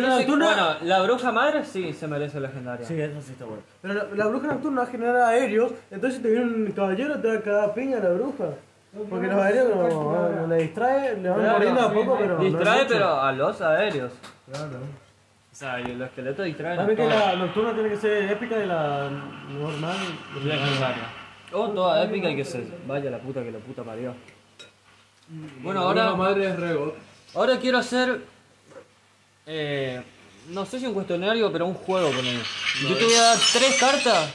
la 0.00 0.16
sé- 0.16 0.20
nocturna... 0.20 0.46
Bueno, 0.46 0.66
la 0.82 1.02
bruja 1.02 1.32
madre 1.32 1.64
sí 1.64 1.92
se 1.92 2.08
merece 2.08 2.40
legendaria. 2.40 2.86
Sí, 2.86 2.98
eso 3.00 3.20
sí 3.20 3.32
está 3.32 3.44
bueno. 3.44 3.62
Pero 3.82 3.94
la, 3.94 4.04
la 4.14 4.26
bruja 4.26 4.46
nocturna 4.48 4.86
genera 4.86 5.28
aéreos, 5.28 5.72
entonces 5.90 6.16
si 6.18 6.22
te 6.22 6.30
viene 6.30 6.44
un 6.46 6.72
caballero 6.72 7.18
te 7.20 7.28
va 7.28 7.34
a 7.34 7.40
cagar 7.40 7.74
piña 7.74 7.98
la 7.98 8.10
bruja. 8.10 8.44
Porque 9.10 9.26
los 9.26 9.36
aéreos 9.36 9.68
no, 9.74 9.88
no- 9.88 10.28
no 10.30 10.46
le 10.46 10.56
distrae, 10.56 11.16
le 11.16 11.28
van 11.28 11.40
Claro, 11.40 11.56
muriendo 11.58 11.80
a 11.80 11.92
poco, 11.92 12.16
pero. 12.18 12.38
Distrae, 12.38 12.84
pero 12.88 13.20
a 13.20 13.32
los 13.32 13.60
aéreos. 13.60 14.12
Claro. 14.50 14.78
O 15.52 15.56
sea, 15.56 15.80
y 15.80 15.94
los 15.94 16.08
esqueletos 16.08 16.44
distraen. 16.46 16.80
A 16.80 16.84
mí 16.84 16.94
que 16.96 17.06
la 17.08 17.36
nocturna 17.36 17.72
tiene 17.74 17.88
que 17.90 17.96
ser 17.96 18.30
épica 18.30 18.56
y 18.58 18.66
la 18.66 19.08
normal. 19.58 19.96
Legendaria. 20.44 21.04
O 21.56 21.68
toda 21.70 22.02
épica 22.04 22.28
y 22.30 22.36
que 22.36 22.44
se 22.44 22.66
vaya 22.86 23.10
la 23.10 23.18
puta 23.18 23.42
que 23.42 23.52
la 23.52 23.60
puta 23.60 23.84
parió. 23.84 24.14
Bueno, 25.62 25.80
ahora, 25.80 26.06
La 26.06 26.14
madre 26.16 26.48
es 26.50 26.56
rego. 26.58 26.94
ahora 27.34 27.58
quiero 27.58 27.78
hacer. 27.78 28.22
Eh, 29.46 30.02
no 30.48 30.66
sé 30.66 30.80
si 30.80 30.86
un 30.86 30.94
cuestionario, 30.94 31.50
pero 31.52 31.66
un 31.66 31.74
juego 31.74 32.08
con 32.08 32.26
él. 32.26 32.42
Yo 32.82 32.96
te 32.96 33.04
voy 33.04 33.14
a 33.14 33.22
dar 33.22 33.38
tres 33.52 33.78
cartas 33.78 34.30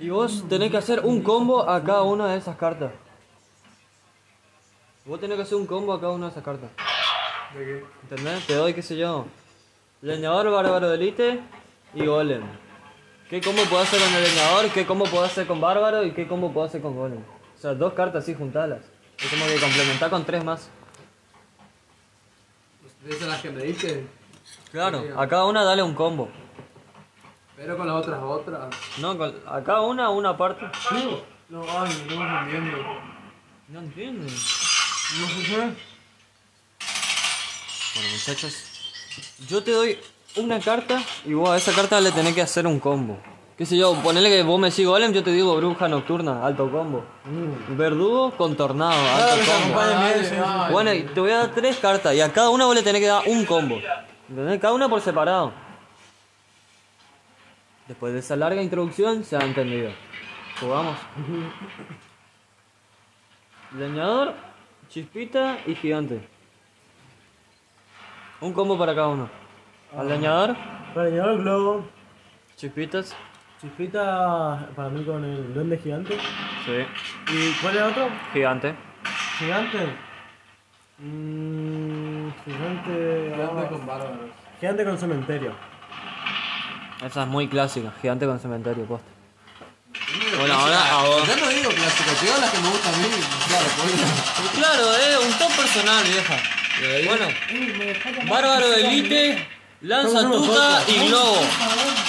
y 0.00 0.08
vos 0.08 0.48
tenés 0.48 0.70
que 0.70 0.78
hacer 0.78 1.00
un 1.00 1.22
combo 1.22 1.68
a 1.68 1.82
cada 1.84 2.02
una 2.02 2.32
de 2.32 2.38
esas 2.38 2.56
cartas. 2.56 2.90
Vos 5.04 5.20
tenés 5.20 5.36
que 5.36 5.42
hacer 5.42 5.58
un 5.58 5.66
combo 5.66 5.92
a 5.92 6.00
cada 6.00 6.12
una 6.12 6.26
de 6.26 6.32
esas 6.32 6.44
cartas. 6.44 6.70
¿Entendés? 8.02 8.46
Te 8.46 8.54
doy, 8.54 8.72
qué 8.74 8.82
sé 8.82 8.96
yo. 8.96 9.26
Leñador, 10.02 10.50
bárbaro 10.50 10.88
de 10.88 10.94
elite 10.96 11.40
y 11.94 12.06
golem. 12.06 12.42
¿Qué 13.30 13.40
combo 13.40 13.62
puedo 13.64 13.82
hacer 13.82 14.00
con 14.00 14.12
el 14.12 14.24
leñador? 14.24 14.70
¿Qué 14.72 14.84
combo 14.84 15.04
puedo 15.04 15.24
hacer 15.24 15.46
con 15.46 15.60
bárbaro? 15.60 16.04
¿Y 16.04 16.12
qué 16.12 16.26
combo 16.26 16.52
puedo 16.52 16.66
hacer 16.66 16.80
con 16.82 16.96
golem? 16.96 17.20
O 17.56 17.60
sea, 17.60 17.74
dos 17.74 17.92
cartas 17.92 18.24
así 18.24 18.34
juntadas. 18.34 18.80
Es 19.18 19.28
como 19.30 19.46
que 19.46 19.56
complementar 19.60 20.10
con 20.10 20.24
tres 20.24 20.42
más. 20.42 20.68
De 23.04 23.14
esas 23.14 23.28
las 23.28 23.40
que 23.40 23.50
me 23.50 23.62
diste. 23.62 24.06
Claro, 24.72 25.04
a 25.16 25.28
cada 25.28 25.44
una 25.44 25.62
dale 25.62 25.82
un 25.82 25.94
combo. 25.94 26.28
Pero 27.56 27.76
con 27.76 27.86
las 27.86 27.96
otras 27.96 28.20
otras. 28.22 28.74
No, 28.98 29.16
con- 29.16 29.40
a 29.46 29.62
cada 29.62 29.82
una 29.82 30.10
una 30.10 30.36
parte. 30.36 30.66
No, 31.48 31.62
ay, 31.68 32.06
no 32.08 32.40
entiendo. 32.40 32.78
No 33.68 33.78
entienden. 33.80 34.26
No 34.26 35.28
sé. 35.28 35.56
Bueno, 37.94 38.10
muchachos, 38.12 38.54
yo 39.48 39.62
te 39.62 39.70
doy 39.72 39.98
una 40.36 40.60
carta 40.60 41.02
y 41.24 41.34
vos 41.34 41.50
a 41.50 41.56
esa 41.56 41.72
carta 41.72 42.00
le 42.00 42.12
tenés 42.12 42.34
que 42.34 42.42
hacer 42.42 42.66
un 42.66 42.78
combo. 42.78 43.18
Qué 43.56 43.66
sé 43.66 43.76
yo, 43.76 43.94
ponele 43.96 44.30
que 44.30 44.42
vos 44.42 44.58
me 44.58 44.70
sigo 44.70 44.92
golem, 44.92 45.12
yo 45.12 45.22
te 45.22 45.32
digo 45.32 45.54
bruja 45.54 45.86
nocturna, 45.86 46.46
alto 46.46 46.70
combo. 46.70 47.04
Verdugo 47.76 48.30
con 48.30 48.56
tornado, 48.56 48.98
alto 48.98 49.52
combo. 49.52 50.72
Bueno, 50.72 50.94
y 50.94 51.02
te 51.02 51.20
voy 51.20 51.30
a 51.32 51.38
dar 51.38 51.50
tres 51.50 51.76
cartas 51.76 52.14
y 52.14 52.22
a 52.22 52.32
cada 52.32 52.48
una 52.48 52.64
vos 52.64 52.74
le 52.74 52.82
tenés 52.82 53.02
que 53.02 53.08
dar 53.08 53.22
un 53.26 53.44
combo. 53.44 53.78
¿Entendés? 54.30 54.60
Cada 54.60 54.72
una 54.72 54.88
por 54.88 55.00
separado. 55.02 55.52
Después 57.86 58.12
de 58.12 58.20
esa 58.20 58.36
larga 58.36 58.62
introducción 58.62 59.24
se 59.24 59.36
ha 59.36 59.40
entendido. 59.40 59.90
Jugamos. 60.60 60.96
Leñador, 63.76 64.34
chispita 64.88 65.58
y 65.66 65.74
gigante. 65.74 66.26
Un 68.40 68.52
combo 68.52 68.78
para 68.78 68.94
cada 68.94 69.08
uno. 69.08 69.39
Al 69.96 70.08
leñador, 70.08 70.56
Para 70.94 71.08
el 71.08 71.38
globo, 71.42 71.84
chispitas. 72.56 73.14
chispita 73.60 74.68
para 74.76 74.88
mí 74.88 75.04
con 75.04 75.24
el 75.24 75.52
duende 75.52 75.78
gigante. 75.78 76.16
Sí. 76.64 77.32
¿Y 77.32 77.52
cuál 77.60 77.76
es 77.76 77.82
el 77.82 77.88
otro? 77.88 78.08
Gigante. 78.32 78.74
Gigante. 79.38 79.78
Mm, 80.98 82.28
gigante. 82.44 83.32
Gigante 83.34 83.66
con 83.68 83.86
bárbaros. 83.86 84.30
Gigante 84.60 84.84
con 84.84 84.98
cementerio. 84.98 85.52
Esa 87.04 87.22
es 87.22 87.28
muy 87.28 87.48
clásica, 87.48 87.92
gigante 88.00 88.26
con 88.26 88.38
cementerio, 88.38 88.84
posta. 88.84 89.06
Bueno, 90.38 90.54
ahora 90.54 90.98
a 90.98 91.02
vos. 91.04 91.26
Yo 91.26 91.36
no 91.36 91.48
digo 91.48 91.70
clásico, 91.70 92.10
te 92.18 92.26
digo 92.26 92.38
las 92.40 92.50
que 92.50 92.58
me 92.60 92.68
gustan 92.68 92.94
a 92.94 92.98
mí. 92.98 93.04
Claro, 93.48 93.66
pues. 93.76 94.50
Claro, 94.58 94.84
eh, 94.96 95.26
un 95.26 95.32
top 95.38 95.56
personal, 95.56 96.04
vieja. 96.04 96.36
Bueno, 97.06 97.26
Bárbaro 98.30 98.68
de 98.70 98.80
Elite, 98.86 99.48
Lanza 99.82 100.30
Tuca 100.30 100.82
y 100.88 101.08
Globo. 101.08 101.40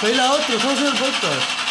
Soy 0.01 0.13
la 0.13 0.34
otra, 0.34 0.56
el 0.56 0.60
podcast. 0.60 1.62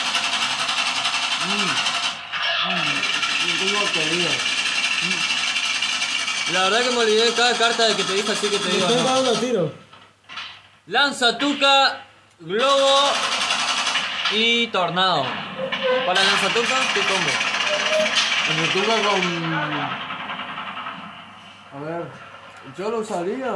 La 6.52 6.62
verdad 6.62 6.80
que 6.80 6.90
me 6.90 6.96
olvidé 6.96 7.26
de 7.26 7.32
cada 7.34 7.52
carta 7.54 7.86
de 7.86 7.96
que 7.96 8.04
te 8.04 8.14
dije 8.14 8.32
así 8.32 8.48
que 8.48 8.58
te 8.58 8.68
digo. 8.70 8.88
Estoy 8.88 9.04
dando 9.04 9.32
tiro. 9.34 9.72
Lanza 10.86 11.36
Tuca, 11.36 12.06
Globo 12.40 13.10
y 14.32 14.68
Tornado. 14.68 15.24
Para 16.06 16.24
Lanza 16.24 16.48
Tuca, 16.48 16.76
¿qué 16.94 17.00
combo? 17.00 17.30
El 18.48 18.68
tuca 18.72 18.94
con. 19.08 19.54
A 21.72 21.84
ver. 21.84 22.10
Yo 22.76 22.90
lo 22.90 22.98
usaría 22.98 23.52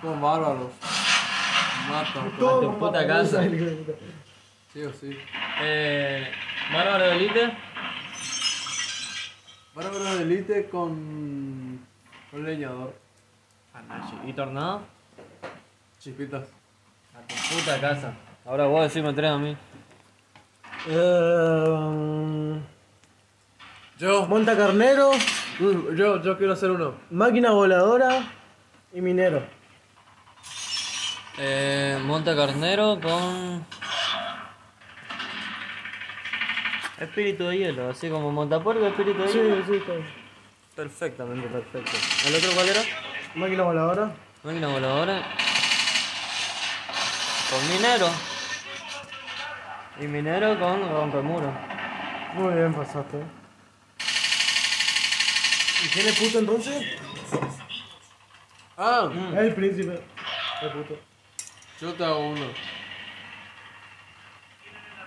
con 0.00 0.20
bárbaros. 0.20 0.72
Mato. 1.88 2.20
A 2.20 2.60
tu 2.60 2.78
puta 2.78 3.06
casa. 3.06 3.42
Sí 4.72 4.82
o 4.82 4.92
sí. 4.92 5.16
Eh, 5.62 6.30
Bárbaro 6.72 7.04
de 7.04 7.12
Elite, 7.16 7.52
Bárbaro 9.74 10.04
de 10.16 10.22
elite 10.22 10.68
con. 10.68 11.80
con 12.30 12.44
leñador. 12.44 12.94
y 14.26 14.32
Tornado. 14.32 14.82
Chispitas. 16.00 16.44
A 17.14 17.20
tu 17.26 17.34
puta 17.56 17.80
casa. 17.80 18.12
Ahora 18.44 18.66
vos 18.66 18.82
decime 18.82 19.12
tres 19.14 19.30
a 19.30 19.38
mí. 19.38 19.56
Eh, 20.88 22.60
Yo. 23.98 24.26
monta 24.26 24.56
carnero, 24.56 25.10
Mm, 25.60 25.96
Yo, 25.96 26.22
yo 26.22 26.38
quiero 26.38 26.52
hacer 26.52 26.70
uno. 26.70 26.94
máquina 27.10 27.50
voladora 27.50 28.30
y 28.94 29.00
minero. 29.00 29.42
Eh, 31.40 31.98
Monte 32.04 32.34
Carnero 32.34 32.98
con. 33.00 33.64
Espíritu 36.98 37.44
de 37.46 37.58
hielo, 37.58 37.90
así 37.90 38.08
como 38.08 38.32
Montapuerco, 38.32 38.84
espíritu 38.86 39.22
de 39.22 39.28
Sí, 39.28 39.38
hielo. 39.38 39.64
sí, 39.66 39.74
está. 39.76 39.92
Perfectamente, 40.74 41.46
perfecto. 41.48 41.92
¿El 42.26 42.34
otro 42.34 42.50
cuál 42.54 42.68
era? 42.68 42.80
Máquina 43.36 43.62
voladora. 43.62 44.12
Máquina 44.42 44.66
voladora. 44.68 45.22
Con 47.50 47.68
minero. 47.68 48.08
Y 50.00 50.06
minero 50.06 50.58
con 50.58 50.88
rompemuro. 50.90 51.52
Muy 52.34 52.54
bien, 52.54 52.74
pasaste. 52.74 53.18
¿Y 55.84 55.88
quién 55.88 56.08
es 56.08 56.18
puto 56.18 56.38
entonces? 56.40 56.84
Ah, 58.76 59.08
El 59.36 59.54
príncipe. 59.54 60.00
El 60.62 60.70
puto. 60.70 60.98
Yo 61.80 61.94
te 61.94 62.04
hago 62.04 62.30
uno. 62.30 62.46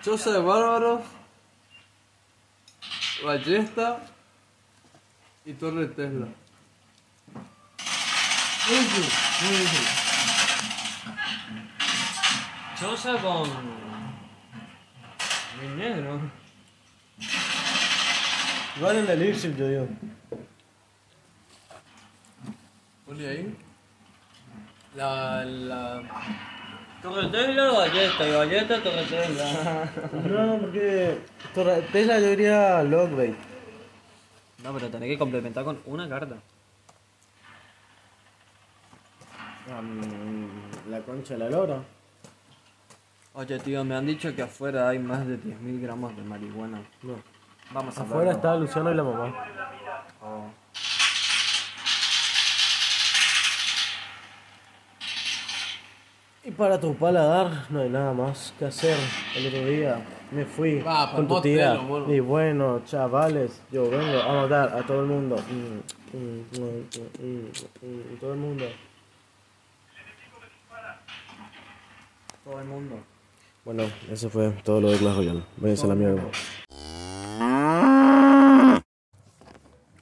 Choza 0.02 0.32
de 0.32 0.40
bárbaros. 0.40 1.02
Ballesta. 3.24 4.00
Y 5.46 5.54
torre 5.54 5.88
Tesla. 5.88 6.28
Choza 12.80 13.18
con. 13.18 13.50
Minero. 15.62 16.22
Igual 18.78 18.96
el 18.96 19.10
elixir, 19.10 19.56
yo 19.56 19.68
digo. 19.68 19.88
Ponle 23.06 23.30
ahí. 23.30 23.58
La. 24.96 25.44
la. 25.44 26.61
Torre 27.02 27.28
Tesla, 27.30 27.72
ballesta. 27.72 28.28
Y 28.28 28.32
ballesta, 28.32 28.84
torre 28.84 29.04
Tesla. 29.04 29.90
No, 30.24 30.58
porque 30.60 31.18
Torre- 31.54 31.82
Tesla 31.92 32.20
yo 32.20 32.28
diría 32.30 32.84
Lockbait. 32.84 33.36
No, 34.64 34.74
pero 34.74 34.90
tenés 34.90 35.10
que 35.10 35.18
complementar 35.18 35.64
con 35.64 35.80
una 35.86 36.08
carta. 36.08 36.36
la 40.90 41.00
concha 41.02 41.34
de 41.36 41.40
la 41.40 41.50
lora. 41.50 41.82
Oye, 43.34 43.58
tío, 43.60 43.84
me 43.86 43.96
han 43.96 44.06
dicho 44.06 44.36
que 44.36 44.42
afuera 44.42 44.90
hay 44.90 45.00
más 45.00 45.26
de 45.26 45.38
10.000 45.38 45.82
gramos 45.82 46.16
de 46.18 46.24
marihuana. 46.24 46.82
No. 47.04 47.16
Vamos 47.72 47.98
a 47.98 48.02
Afuera 48.02 48.20
verlo. 48.26 48.32
está 48.38 48.56
Luciano 48.58 48.92
y 48.92 48.96
la 48.96 49.04
mamá. 49.04 49.34
Oh. 50.22 50.50
Para 56.62 56.80
tu 56.80 56.94
paladar 56.94 57.66
no 57.72 57.82
hay 57.82 57.90
nada 57.90 58.14
más 58.14 58.54
que 58.60 58.66
hacer. 58.66 58.96
El 59.36 59.48
otro 59.48 59.66
día 59.66 60.00
me 60.30 60.46
fui 60.46 60.80
Va, 60.80 61.12
con 61.12 61.28
tu 61.28 61.42
tía. 61.42 61.82
Y 62.08 62.20
bueno, 62.20 62.84
chavales, 62.86 63.64
yo 63.72 63.90
vengo 63.90 64.22
a 64.22 64.44
matar 64.44 64.78
a 64.78 64.86
todo 64.86 65.00
el 65.00 65.08
mundo. 65.08 65.38
Mm, 65.38 65.80
todo 68.20 68.34
el 68.34 68.40
mundo. 68.40 68.66
Todo 72.44 72.60
el 72.60 72.68
mundo. 72.68 72.96
Bueno, 73.66 73.84
eso 74.12 74.30
fue 74.30 74.52
todo 74.64 74.82
lo 74.82 74.92
de 74.92 75.00
Clash 75.00 75.16
Royale. 75.16 75.44
Váyanse 75.58 75.86
a 75.86 75.88
la 75.88 75.96
mierda. 75.96 76.22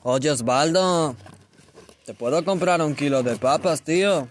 Oye, 0.04 0.30
Osvaldo, 0.30 1.16
¿te 2.06 2.14
puedo 2.14 2.44
comprar 2.44 2.82
un 2.82 2.96
kilo 2.96 3.24
de 3.24 3.38
papas, 3.38 3.82
tío? 3.82 4.28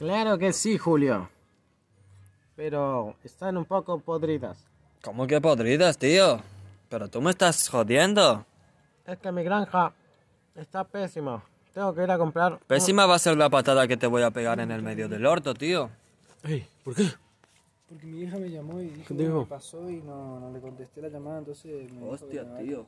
Claro 0.00 0.38
que 0.38 0.54
sí, 0.54 0.78
Julio. 0.78 1.28
Pero 2.56 3.16
están 3.22 3.58
un 3.58 3.66
poco 3.66 3.98
podridas. 3.98 4.56
¿Cómo 5.02 5.26
que 5.26 5.42
podridas, 5.42 5.98
tío? 5.98 6.40
Pero 6.88 7.08
tú 7.08 7.20
me 7.20 7.32
estás 7.32 7.68
jodiendo. 7.68 8.46
Es 9.06 9.18
que 9.18 9.30
mi 9.30 9.42
granja 9.42 9.92
está 10.54 10.84
pésima. 10.84 11.44
Tengo 11.74 11.94
que 11.94 12.02
ir 12.02 12.10
a 12.10 12.16
comprar. 12.16 12.58
Pésima 12.60 13.04
va 13.04 13.16
a 13.16 13.18
ser 13.18 13.36
la 13.36 13.50
patada 13.50 13.86
que 13.86 13.98
te 13.98 14.06
voy 14.06 14.22
a 14.22 14.30
pegar 14.30 14.58
en 14.60 14.70
el 14.70 14.80
medio 14.80 15.06
del 15.06 15.26
orto, 15.26 15.52
tío. 15.52 15.90
Ey, 16.44 16.66
¿por 16.82 16.94
qué? 16.94 17.04
Porque 17.86 18.06
mi 18.06 18.22
hija 18.22 18.38
me 18.38 18.48
llamó 18.48 18.80
y 18.80 18.86
dijo 18.86 19.08
¿Qué 19.08 19.22
dijo? 19.22 19.44
que 19.44 19.50
pasó 19.50 19.90
y 19.90 20.00
no, 20.00 20.40
no 20.40 20.50
le 20.50 20.60
contesté 20.60 21.02
la 21.02 21.10
llamada, 21.10 21.40
entonces 21.40 21.92
me 21.92 22.00
dijo 22.00 22.08
Hostia, 22.08 22.44
que 22.44 22.48
me 22.48 22.62
tío. 22.62 22.86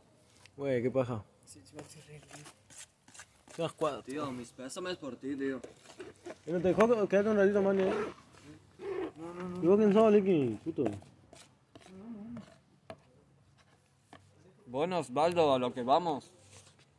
Güey, 0.57 0.83
¿qué 0.83 0.91
pasa? 0.91 1.23
Sí, 1.45 1.61
sí, 1.63 1.75
me 1.77 1.83
estoy 1.83 2.01
riendo. 2.09 2.27
Tío, 4.07 4.31
mis 4.33 4.51
pésames 4.51 4.97
por 4.97 5.17
ti, 5.17 5.37
tío. 5.37 5.61
¿Y 6.47 6.53
no 6.53 6.61
te 6.61 6.69
dejó 6.69 7.07
quedarte 7.07 7.31
un 7.31 7.37
ratito 7.37 7.63
más, 7.63 7.75
¿no? 7.75 7.85
No, 7.85 9.35
no, 9.35 9.49
no. 9.49 9.63
¿Y 9.63 9.67
vos 9.67 9.79
quién 9.79 9.93
sos, 9.93 10.13
Licky? 10.13 10.59
Puto. 10.65 10.85
Bueno, 14.67 14.99
Osvaldo, 14.99 15.53
a 15.53 15.59
lo 15.59 15.75
que 15.75 15.83
vamos. 15.83 16.33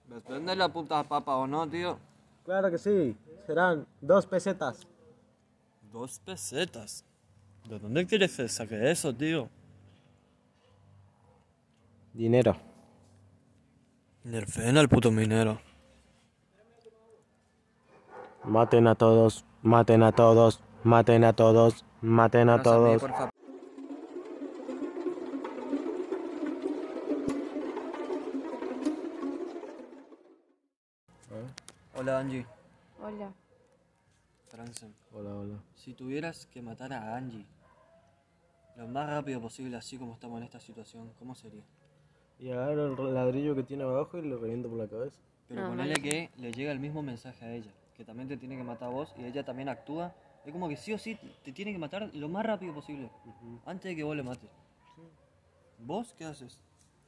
¿Les 0.09 0.23
vende 0.27 0.55
la 0.55 0.69
puta 0.69 1.03
papa 1.03 1.35
o 1.37 1.47
no, 1.47 1.67
tío? 1.67 1.97
Claro 2.45 2.69
que 2.69 2.77
sí. 2.77 3.15
Serán 3.47 3.87
dos 3.99 4.27
pesetas. 4.27 4.87
Dos 5.91 6.19
pesetas. 6.19 7.03
¿De 7.67 7.79
dónde 7.79 8.05
quieres 8.05 8.35
que 8.35 8.47
saque 8.47 8.91
eso, 8.91 9.13
tío? 9.13 9.49
Dinero. 12.13 12.55
Nerfeen 14.23 14.77
al 14.77 14.87
puto 14.87 15.09
minero. 15.09 15.59
Maten 18.45 18.87
a 18.87 18.95
todos, 18.95 19.45
maten 19.61 20.03
a 20.03 20.11
todos, 20.11 20.59
maten 20.83 21.23
a 21.23 21.33
todos, 21.33 21.85
maten 22.01 22.49
a 22.49 22.61
todos. 22.61 23.01
Hola, 31.95 32.19
Angie. 32.19 32.45
Hola. 33.01 33.31
Franzen. 34.49 34.93
Hola, 35.11 35.35
hola. 35.35 35.63
Si 35.75 35.93
tuvieras 35.93 36.45
que 36.47 36.61
matar 36.61 36.93
a 36.93 37.15
Angie 37.15 37.45
lo 38.75 38.87
más 38.87 39.07
rápido 39.07 39.39
posible, 39.39 39.77
así 39.77 39.97
como 39.97 40.13
estamos 40.13 40.39
en 40.39 40.45
esta 40.45 40.59
situación, 40.59 41.11
¿cómo 41.19 41.35
sería? 41.35 41.63
Y 42.39 42.49
agarro 42.49 43.07
el 43.07 43.13
ladrillo 43.13 43.55
que 43.55 43.63
tiene 43.63 43.83
abajo 43.83 44.17
y 44.17 44.23
lo 44.27 44.39
reviento 44.39 44.67
por 44.69 44.79
la 44.79 44.87
cabeza. 44.87 45.19
Pero 45.47 45.65
Ah, 45.65 45.69
ponele 45.69 45.93
que 45.95 46.31
le 46.37 46.51
llega 46.51 46.71
el 46.71 46.79
mismo 46.79 47.03
mensaje 47.03 47.45
a 47.45 47.53
ella, 47.53 47.71
que 47.97 48.03
también 48.05 48.27
te 48.27 48.37
tiene 48.37 48.57
que 48.57 48.63
matar 48.63 48.89
a 48.89 48.91
vos 48.91 49.13
y 49.17 49.25
ella 49.25 49.43
también 49.43 49.69
actúa. 49.69 50.13
Es 50.45 50.51
como 50.51 50.67
que 50.67 50.75
sí 50.75 50.91
o 50.93 50.97
sí 50.97 51.17
te 51.43 51.51
tiene 51.53 51.71
que 51.71 51.77
matar 51.79 52.09
lo 52.13 52.27
más 52.27 52.45
rápido 52.45 52.73
posible, 52.73 53.09
antes 53.65 53.89
de 53.91 53.95
que 53.95 54.03
vos 54.03 54.15
le 54.15 54.23
mates. 54.23 54.49
¿Vos 55.79 56.13
qué 56.17 56.25
haces? 56.25 56.59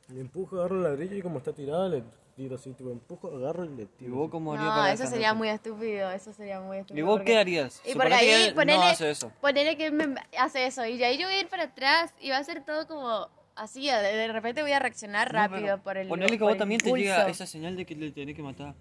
Le 0.09 0.21
empujo, 0.21 0.57
agarro 0.57 0.77
el 0.77 0.83
ladrillo 0.83 1.15
y 1.17 1.21
como 1.21 1.39
está 1.39 1.53
tirada 1.53 1.89
le 1.89 2.03
tiro 2.35 2.55
así, 2.55 2.71
tipo 2.73 2.91
empujo, 2.91 3.29
agarro 3.35 3.65
y 3.65 3.69
le 3.69 3.83
¿Y 3.83 3.85
tiro. 3.87 4.15
vos 4.15 4.29
cómo 4.29 4.53
harías 4.53 4.67
No, 4.67 4.71
para 4.75 4.93
eso 4.93 5.07
sería 5.07 5.33
muy 5.33 5.49
estúpido, 5.49 6.11
eso 6.11 6.31
sería 6.33 6.59
muy 6.61 6.77
estúpido. 6.77 6.99
¿Y 6.99 7.01
vos 7.03 7.17
porque- 7.17 7.31
qué 7.31 7.37
harías? 7.37 7.79
Y 7.85 7.93
porque 7.93 8.09
Suponete 8.09 8.15
ahí 8.15 8.25
que 8.27 8.45
él 8.47 8.53
ponele, 8.53 8.77
no 8.77 8.83
hace 8.83 9.09
eso. 9.09 9.31
ponele 9.41 9.77
que 9.77 9.85
él 9.87 9.93
me 9.93 10.15
hace 10.37 10.65
eso 10.67 10.85
y 10.85 11.01
ahí 11.03 11.17
yo 11.17 11.25
voy 11.27 11.35
a 11.35 11.39
ir 11.41 11.47
para 11.47 11.63
atrás 11.63 12.13
y 12.19 12.29
va 12.29 12.37
a 12.37 12.43
ser 12.43 12.63
todo 12.63 12.87
como 12.87 13.29
así, 13.55 13.87
de, 13.87 13.93
de 14.01 14.27
repente 14.31 14.61
voy 14.61 14.73
a 14.73 14.79
reaccionar 14.79 15.31
rápido 15.33 15.77
por 15.79 15.97
el 15.97 16.07
Ponele 16.09 16.33
que 16.33 16.39
por 16.39 16.49
vos 16.49 16.57
también 16.57 16.79
te 16.81 16.91
llega 16.93 17.27
esa 17.29 17.45
señal 17.47 17.75
de 17.77 17.85
que 17.85 17.95
le 17.95 18.11
tenés 18.11 18.35
que 18.35 18.43
matar. 18.43 18.75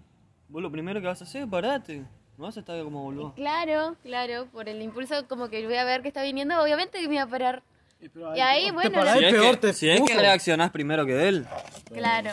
Vos 0.49 0.61
lo 0.61 0.71
primero 0.71 1.01
que 1.01 1.07
vas 1.07 1.21
a 1.21 1.25
hacer 1.25 1.43
es 1.43 1.47
parate. 1.49 1.99
No 2.37 2.43
vas 2.45 2.57
a 2.57 2.59
estar 2.59 2.81
como 2.83 3.01
boludo. 3.03 3.33
Claro, 3.33 3.95
claro, 4.03 4.47
por 4.51 4.67
el 4.67 4.81
impulso 4.81 5.27
como 5.27 5.49
que 5.49 5.65
voy 5.65 5.75
a 5.77 5.85
ver 5.85 6.01
que 6.01 6.09
está 6.09 6.21
viniendo, 6.23 6.61
obviamente 6.61 6.97
que 6.99 7.03
me 7.07 7.15
voy 7.15 7.17
a 7.19 7.27
parar. 7.27 7.63
Y, 8.01 8.09
pero 8.09 8.35
Y 8.35 8.39
ahí, 8.41 8.65
te 8.65 8.71
bueno, 8.73 9.03
la- 9.03 9.15
y 9.15 9.19
Si 9.19 9.25
es, 9.25 9.33
peor 9.33 9.51
que, 9.55 9.57
te 9.67 9.73
si 9.73 9.89
es 9.89 10.01
que 10.01 10.15
reaccionás 10.15 10.71
primero 10.71 11.05
que 11.05 11.27
él. 11.29 11.47
Claro. 11.93 12.31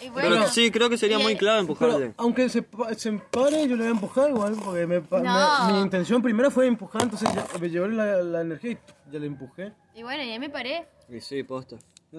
Y 0.00 0.10
Pero 0.10 0.28
bueno, 0.28 0.46
sí, 0.48 0.70
creo 0.70 0.90
que 0.90 0.98
sería 0.98 1.18
y 1.18 1.22
muy 1.22 1.34
clave 1.36 1.62
Pero 1.66 1.72
empujarle. 1.72 2.14
aunque 2.18 2.48
se, 2.48 2.64
se 2.96 3.12
pare, 3.12 3.62
yo 3.66 3.74
le 3.74 3.82
voy 3.84 3.86
a 3.86 3.90
empujar 3.90 4.28
igual, 4.30 4.54
porque 4.62 4.86
me, 4.86 5.00
No. 5.00 5.66
me- 5.66 5.72
mi 5.72 5.80
intención 5.80 6.20
primero 6.22 6.50
fue 6.50 6.66
empujar, 6.66 7.02
entonces 7.02 7.28
ya- 7.34 7.46
me 7.58 7.70
llevé 7.70 7.88
la, 7.88 8.22
la 8.22 8.40
energía 8.42 8.72
y 8.72 8.78
ya 9.12 9.18
le 9.18 9.26
empujé. 9.26 9.72
y 9.94 10.02
bueno, 10.02 10.22
y 10.22 10.30
ahí 10.30 10.38
me 10.38 10.50
paré. 10.50 10.86
Y 11.08 11.20
sí, 11.20 11.42
posta. 11.42 11.76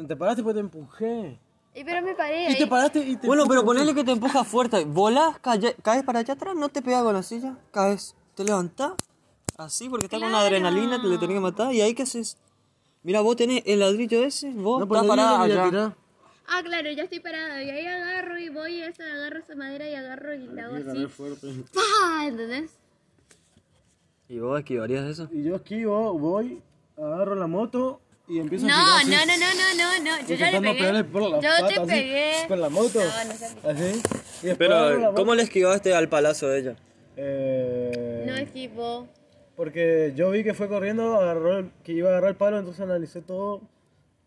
Te 0.08 0.15
paraste 0.15 0.41
pues 0.43 0.56
te 0.56 0.62
empujé. 0.62 1.39
Y 1.75 1.83
pero 1.83 2.01
me 2.01 2.15
paré. 2.15 2.51
Y 2.51 2.55
te 2.55 2.63
ahí. 2.63 2.69
paraste 2.69 2.99
y 2.99 3.17
te 3.17 3.27
Bueno, 3.27 3.45
pero 3.47 3.65
ponele 3.65 3.93
que 3.93 4.03
te 4.03 4.11
empujas 4.11 4.47
fuerte. 4.47 4.85
Volás, 4.85 5.38
cae- 5.39 5.75
caes 5.83 6.03
para 6.03 6.19
allá 6.19 6.33
atrás, 6.35 6.55
no 6.55 6.69
te 6.69 6.81
pegas 6.81 7.03
con 7.03 7.13
la 7.13 7.21
silla, 7.23 7.57
caes. 7.71 8.15
Te 8.33 8.43
levantás, 8.45 8.93
así, 9.57 9.89
porque 9.89 10.05
está 10.05 10.17
con 10.19 10.29
Claro. 10.29 10.45
adrenalina, 10.45 11.01
te 11.01 11.07
le 11.07 11.17
tenés 11.17 11.35
que 11.35 11.41
matar. 11.41 11.73
¿Y 11.73 11.81
ahí 11.81 11.93
qué 11.93 12.03
haces? 12.03 12.38
Mira, 13.03 13.21
vos 13.21 13.35
tenés 13.35 13.61
el 13.65 13.79
ladrillo 13.81 14.23
ese, 14.23 14.51
vos 14.51 14.79
No, 14.79 14.88
pues 14.88 15.01
estás 15.01 15.15
parada 15.15 15.39
a 15.39 15.43
allá. 15.43 15.63
tirar. 15.69 15.95
Ah, 16.47 16.61
claro, 16.63 16.91
ya 16.91 17.03
estoy 17.03 17.19
parada. 17.19 17.61
Y 17.63 17.69
ahí 17.69 17.85
agarro 17.85 18.38
y 18.39 18.49
voy, 18.49 18.81
esa, 18.81 19.03
agarro 19.03 19.39
esa 19.39 19.55
madera 19.55 19.89
y 19.89 19.95
agarro 19.95 20.33
y 20.33 20.47
la 20.47 20.65
hago 20.65 20.75
así. 20.75 21.07
¡Pah! 21.73 22.25
¿Entendés? 22.27 22.71
¿Y 24.29 24.39
vos 24.39 24.59
esquivarías 24.59 25.05
eso? 25.05 25.27
Y 25.31 25.43
yo 25.43 25.55
esquivo, 25.55 26.17
voy, 26.17 26.61
agarro 26.97 27.35
la 27.35 27.47
moto 27.47 27.99
y 28.27 28.39
empiezo 28.39 28.65
No, 28.67 28.73
a 28.73 29.03
no, 29.03 29.05
girar 29.05 29.27
no, 29.27 29.33
así. 29.33 29.39
no, 29.41 29.47
no, 29.55 29.99
no, 30.03 30.03
no. 30.21 30.27
Yo 30.27 30.35
ya 30.35 30.51
le 30.51 30.61
pegué. 30.61 30.79
pegarle 30.79 31.03
por 31.03 31.21
la 31.23 31.39
Yo 31.41 31.49
pata, 31.49 31.67
te 31.67 31.79
así, 31.79 31.88
pegué. 31.89 32.31
Con 32.47 32.61
la 32.61 32.69
moto. 32.69 32.99
No, 32.99 33.23
no 33.25 33.33
sé. 33.33 33.91
Así. 33.91 34.01
Y 34.47 34.53
Pero. 34.55 35.13
¿cómo 35.15 35.35
le 35.35 35.43
esquivaste 35.43 35.93
al 35.93 36.09
palazo 36.09 36.47
de 36.47 36.59
ella? 36.59 36.75
Eh, 37.17 38.23
No 38.27 38.35
equipo. 38.38 39.07
Porque 39.55 40.11
yo 40.15 40.31
vi 40.31 40.43
que 40.43 40.53
fue 40.53 40.67
corriendo, 40.67 41.15
agarró 41.15 41.59
el- 41.59 41.71
que 41.83 41.93
iba 41.93 42.09
a 42.09 42.11
agarrar 42.11 42.31
el 42.31 42.35
palo, 42.35 42.57
entonces 42.59 42.81
analicé 42.81 43.21
todo. 43.21 43.61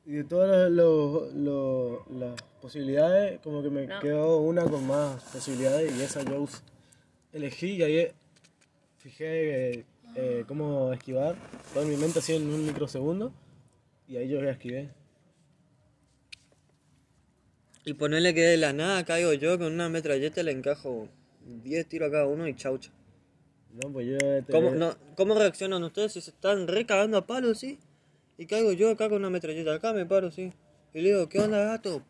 Y 0.07 0.13
de 0.13 0.25
todas 0.25 0.71
los- 0.71 1.35
los- 1.35 1.35
los- 1.35 2.09
las 2.19 2.43
posibilidades, 2.63 3.39
como 3.41 3.63
que 3.63 3.69
me 3.69 3.87
No. 3.87 4.01
quedó 4.01 4.39
una 4.39 4.65
con 4.65 4.87
más 4.87 5.23
posibilidades 5.25 5.93
y 5.95 6.03
esa 6.03 6.23
yo 6.23 6.47
elegí 7.35 7.73
y 7.77 7.83
ahí 7.83 8.09
fijé 8.97 9.71
eh, 9.81 9.85
eh, 10.15 10.45
cómo 10.49 10.93
esquivar. 10.95 11.37
Todo 11.75 11.83
en 11.83 11.91
mi 11.91 11.97
mente 11.97 12.21
así 12.21 12.35
en 12.35 12.49
un 12.51 12.65
microsegundo. 12.65 13.33
Y 14.09 14.17
ahí 14.17 14.29
yo 14.29 14.43
ya 14.43 14.51
esquivé. 14.53 14.89
Y 17.85 17.95
ponerle 17.95 18.35
que 18.35 18.41
de 18.43 18.57
la 18.57 18.73
nada 18.73 19.05
caigo 19.05 19.33
yo 19.35 19.59
con 19.59 19.73
una 19.73 19.89
metralleta 19.89 20.43
le 20.43 20.53
encajo 20.53 21.09
10 21.63 21.87
tiros 21.89 22.09
a 22.09 22.13
cada 22.13 22.27
uno 22.27 22.47
y 22.49 22.55
chaucha. 22.55 22.91
No, 23.73 23.93
pues 23.93 24.07
yo... 24.07 24.17
este- 24.17 24.53
¿Cómo, 24.53 24.73
no, 24.75 24.97
¿Cómo 25.17 25.35
reaccionan 25.35 25.83
ustedes 25.85 26.13
si 26.13 26.21
se 26.21 26.31
están 26.31 26.67
recagando 26.69 27.17
a 27.19 27.27
palos, 27.27 27.59
sí? 27.59 27.79
Y 28.37 28.47
caigo 28.47 28.73
yo 28.73 28.91
acá 28.91 29.09
con 29.09 29.19
una 29.19 29.31
metralleta, 29.31 29.75
acá 29.75 29.93
me 29.93 30.07
paro, 30.07 30.31
sí. 30.31 30.53
Y 30.95 31.01
le 31.01 31.11
digo, 31.11 31.29
¿qué 31.29 31.41
onda, 31.41 31.65
gato? 31.65 32.03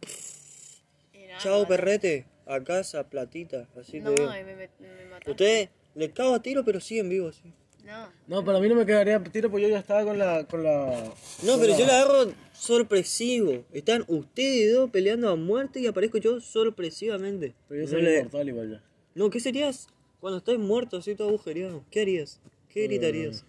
Chao, 1.39 1.67
perrete. 1.67 2.27
A 2.47 2.65
casa, 2.65 3.09
platita, 3.11 3.69
así 3.79 4.01
No, 4.01 4.15
te 4.15 4.21
digo. 4.23 4.33
me, 4.33 4.43
me, 4.45 4.69
me 4.81 5.05
mató. 5.11 5.31
Ustedes 5.31 5.69
le 5.95 6.11
cago 6.13 6.35
a 6.35 6.43
tiro, 6.43 6.65
pero 6.65 6.81
siguen 6.81 7.09
vivos, 7.11 7.37
sí. 7.43 7.53
No. 7.89 8.07
No, 8.27 8.45
para 8.45 8.61
mí 8.61 8.69
no 8.69 8.75
me 8.75 8.85
quedaría 8.85 9.19
tiro, 9.25 9.51
pues 9.51 9.63
yo 9.63 9.69
ya 9.71 9.79
estaba 9.79 10.05
con 10.05 10.19
la... 10.19 10.45
Con 10.47 10.63
la 10.63 11.11
No, 11.43 11.59
pero 11.59 11.73
yo 11.79 11.87
le 11.87 11.93
agarro 11.93 12.33
sorpresivo. 12.53 13.65
Están 13.73 14.05
ustedes 14.09 14.75
dos 14.75 14.91
peleando 14.91 15.31
a 15.31 15.37
muerte 15.37 15.81
y 15.81 15.87
aparezco 15.87 16.19
yo 16.19 16.39
sorpresivamente. 16.39 17.55
Pero 17.67 17.81
yo 17.81 17.87
No 17.87 17.91
soy 17.93 18.03
le- 18.03 18.19
inmortal 18.19 18.49
igual 18.49 18.71
ya. 18.73 18.83
No, 19.15 19.31
¿qué 19.31 19.41
serías 19.41 19.89
cuando 20.21 20.37
estés 20.39 20.59
muerto 20.59 20.99
así 20.99 21.15
todo 21.15 21.29
agujereado? 21.29 21.83
¿Qué 21.91 22.03
harías? 22.03 22.41
¿Qué 22.69 22.83
gritarías? 22.83 23.47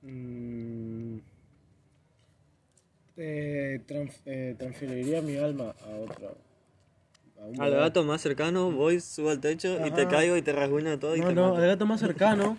Mm, 0.00 1.18
eh, 3.18 3.80
trans- 3.86 4.22
eh, 4.24 4.54
transferiría 4.58 5.20
mi 5.20 5.36
alma 5.36 5.74
a 5.84 5.96
otra. 5.96 6.30
Al 7.58 7.70
gato 7.72 8.04
más 8.04 8.20
cercano, 8.20 8.70
voy, 8.70 9.00
subo 9.00 9.30
al 9.30 9.40
techo 9.40 9.84
y 9.86 9.90
te 9.90 10.06
caigo 10.08 10.36
y 10.36 10.42
te 10.42 10.52
rasguño 10.52 10.98
todo 10.98 11.16
y 11.16 11.20
No, 11.20 11.28
te 11.28 11.34
no, 11.34 11.48
mato. 11.50 11.56
al 11.62 11.66
gato 11.68 11.86
más 11.86 12.00
cercano. 12.00 12.58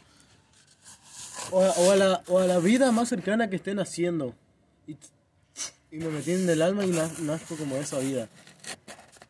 O 1.51 1.61
a, 1.63 1.69
o 1.71 1.91
a 1.91 1.95
la, 1.95 2.21
o 2.27 2.39
a 2.39 2.47
la 2.47 2.59
vida 2.59 2.91
más 2.91 3.09
cercana 3.09 3.49
que 3.49 3.55
estén 3.57 3.79
haciendo. 3.79 4.33
Y, 4.87 4.93
y 5.91 5.97
me 5.99 6.09
metí 6.09 6.31
en 6.33 6.49
el 6.49 6.61
alma 6.61 6.85
y 6.85 6.91
naz- 6.91 7.19
nazco 7.19 7.55
como 7.55 7.75
esa 7.77 7.99
vida. 7.99 8.27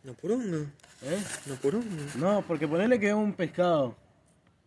No 0.04 0.14
por 0.14 0.32
uno, 0.32 0.58
¿Eh? 1.04 1.24
no 1.46 1.56
por 1.56 1.76
uno. 1.76 1.86
No, 2.16 2.44
porque 2.48 2.68
ponerle 2.68 3.00
que 3.00 3.10
es 3.10 3.14
un 3.14 3.34
pescado. 3.34 3.96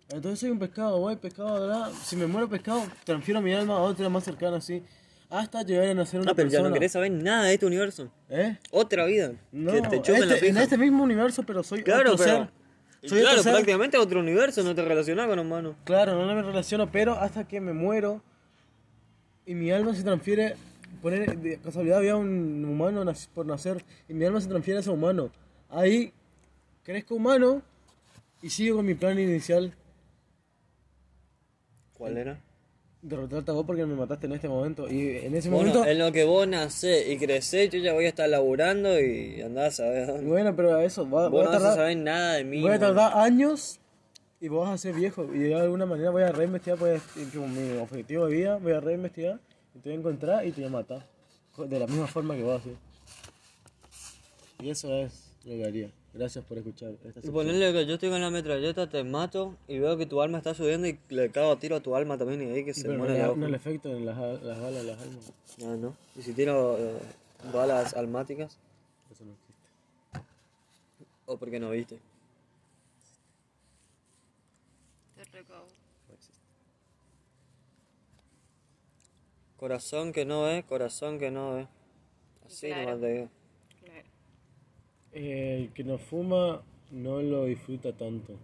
Entonces 0.09 0.39
soy 0.41 0.51
un 0.51 0.59
pescado, 0.59 0.99
voy 0.99 1.17
pescado, 1.17 1.61
¿verdad? 1.61 1.91
Si 2.05 2.15
me 2.17 2.27
muero 2.27 2.49
pescado, 2.49 2.85
transfiero 3.05 3.41
mi 3.41 3.53
alma 3.53 3.77
a 3.77 3.81
otra 3.83 4.09
más 4.09 4.25
cercana 4.25 4.59
así. 4.59 4.83
Hasta 5.29 5.63
llegar 5.63 5.89
a 5.89 5.95
nacer 5.95 6.21
una 6.21 6.31
No, 6.31 6.37
pero 6.37 6.49
ya 6.49 6.53
persona. 6.53 6.69
no 6.69 6.75
querés 6.75 6.93
saber 6.93 7.11
nada 7.11 7.45
de 7.45 7.55
este 7.55 7.67
universo. 7.67 8.13
¿Eh? 8.29 8.57
Otra 8.71 9.05
vida. 9.07 9.33
No, 9.53 9.73
que 9.73 9.81
te 9.83 9.97
este- 9.97 10.27
la 10.27 10.37
en 10.39 10.57
este 10.57 10.79
mismo 10.79 11.03
universo, 11.03 11.43
pero 11.43 11.63
soy 11.63 11.83
Claro, 11.83 12.13
otro 12.13 12.25
pero... 12.25 12.39
ser. 12.39 12.51
Soy 13.09 13.21
claro, 13.21 13.33
otro 13.33 13.43
ser. 13.45 13.53
prácticamente 13.53 13.99
otro 13.99 14.21
universo, 14.21 14.63
no 14.63 14.75
te 14.75 14.83
relacionas 14.85 15.27
con 15.27 15.39
humanos. 15.39 15.77
Claro, 15.85 16.15
no 16.15 16.35
me 16.35 16.43
relaciono, 16.43 16.91
pero 16.91 17.15
hasta 17.15 17.47
que 17.47 17.61
me 17.61 17.73
muero 17.73 18.23
y 19.45 19.55
mi 19.55 19.71
alma 19.71 19.95
se 19.95 20.03
transfiere, 20.03 20.57
poner, 21.03 21.39
de 21.39 21.59
casualidad 21.59 21.99
había 21.99 22.17
un 22.17 22.65
humano 22.65 23.05
por 23.35 23.47
nacer 23.47 23.85
y 24.09 24.15
mi 24.15 24.25
alma 24.25 24.41
se 24.41 24.49
transfiere 24.49 24.79
a 24.79 24.81
ese 24.81 24.91
humano. 24.91 25.31
Ahí 25.69 26.13
crezco 26.85 27.15
humano 27.17 27.63
y 28.43 28.51
sigo 28.51 28.77
con 28.77 28.87
mi 28.87 28.95
plan 28.95 29.19
inicial. 29.19 29.73
¿Cuál 31.95 32.17
era? 32.17 32.41
Derrotarte 33.09 33.53
a 33.53 33.55
vos 33.55 33.65
porque 33.65 33.87
me 33.87 33.95
mataste 33.95 34.27
en 34.27 34.33
este 34.33 34.49
momento. 34.49 34.91
Y 34.91 35.19
en 35.19 35.35
ese 35.37 35.49
Bueno, 35.49 35.69
momento... 35.69 35.89
en 35.91 35.99
lo 36.01 36.11
que 36.11 36.25
vos 36.25 36.47
nacés 36.49 37.09
y 37.09 37.17
crecés, 37.19 37.71
yo 37.71 37.79
ya 37.79 37.93
voy 37.93 38.07
a 38.07 38.09
estar 38.09 38.29
laburando 38.29 38.99
y 39.01 39.41
andás 39.43 39.79
a 39.79 39.89
ver 39.89 40.07
dónde. 40.09 40.27
Bueno, 40.27 40.57
pero 40.57 40.75
a 40.77 40.85
eso, 40.85 41.09
va- 41.09 41.29
Vos 41.29 41.43
a 41.43 41.45
no 41.45 41.51
vas 41.51 41.57
a 41.57 41.59
tardar, 41.61 41.77
saber 41.77 41.97
nada 41.99 42.35
de 42.35 42.45
mí. 42.45 42.61
voy 42.61 42.71
a 42.71 42.73
man. 42.73 42.81
tardar 42.81 43.13
años 43.19 43.79
y 44.41 44.49
vos 44.49 44.67
vas 44.67 44.75
a 44.75 44.79
ser 44.79 44.95
viejo. 44.95 45.25
Y 45.33 45.39
de 45.39 45.55
alguna 45.55 45.87
manera 45.87 46.11
voy 46.11 46.25
a 46.25 46.33
reinvestigar, 46.33 46.79
pues, 46.81 47.01
como 47.33 47.47
mi 47.47 47.77
objetivo 47.79 48.27
de 48.27 48.35
vida, 48.35 48.57
voy 48.59 48.73
a 48.73 48.81
reinvestigar 48.81 49.39
y 49.75 49.79
te 49.79 49.89
voy 49.91 49.97
a 49.97 50.01
encontrar 50.01 50.47
y 50.47 50.51
te 50.51 50.63
voy 50.63 50.69
a 50.69 50.73
matar. 50.73 51.07
De 51.59 51.79
la 51.79 51.87
misma 51.87 52.07
forma 52.09 52.35
que 52.35 52.43
vos 52.43 52.61
así. 52.61 52.77
Y 54.63 54.71
eso 54.71 54.93
es 54.97 55.33
lo 55.45 55.53
que 55.55 55.65
haría. 55.65 55.91
Gracias 56.17 56.45
por 56.47 56.57
escuchar 56.57 56.91
esta 56.93 57.09
Y 57.09 57.13
sección. 57.13 57.35
ponerle 57.35 57.73
que 57.73 57.87
yo 57.87 57.95
estoy 57.95 58.09
con 58.09 58.21
la 58.21 58.31
metralleta, 58.31 58.89
te 58.89 59.05
mato 59.05 59.55
y 59.69 59.79
veo 59.79 59.97
que 59.99 60.07
tu 60.07 60.23
alma 60.23 60.39
está 60.39 60.55
subiendo 60.55 60.87
y 60.87 60.99
le 61.11 61.31
cago 61.31 61.53
a 61.53 61.59
tiro 61.59 61.77
a 61.77 61.81
tu 61.81 61.95
alma 61.95 62.17
también 62.17 62.41
y 62.43 62.51
ahí 62.53 62.65
que 62.65 62.73
se 62.73 62.89
no, 62.89 62.95
muere 62.99 63.19
la 63.19 63.27
no 63.27 63.33
hoja. 63.33 63.45
el 63.47 63.55
efecto 63.55 63.91
en 63.95 64.07
las, 64.07 64.17
al- 64.17 64.47
las 64.47 64.59
balas, 64.61 64.85
las 64.85 65.01
almas. 65.03 65.33
Ah, 65.63 65.77
no. 65.79 65.95
Y 66.17 66.23
si 66.23 66.33
tiro 66.33 66.79
eh, 66.79 66.99
balas 67.53 67.93
almáticas, 67.95 68.57
Eso 69.13 69.25
no 69.27 69.33
existe. 69.33 70.27
o 71.27 71.37
porque 71.37 71.61
no 71.61 71.71
viste. 71.71 71.99
Corazón 79.57 80.13
que 80.13 80.25
no 80.25 80.43
ve, 80.43 80.65
corazón 80.69 81.19
que 81.19 81.31
no 81.31 81.55
ve. 81.55 81.69
Así 82.47 82.69
nomás 82.71 83.01
te 83.01 83.13
digo. 83.13 83.29
Eh, 85.19 85.63
el 85.63 85.73
que 85.73 85.83
no 85.83 85.97
fuma 85.97 86.61
no 86.91 87.23
lo 87.23 87.47
disfruta 87.47 87.91
tanto. 87.95 88.35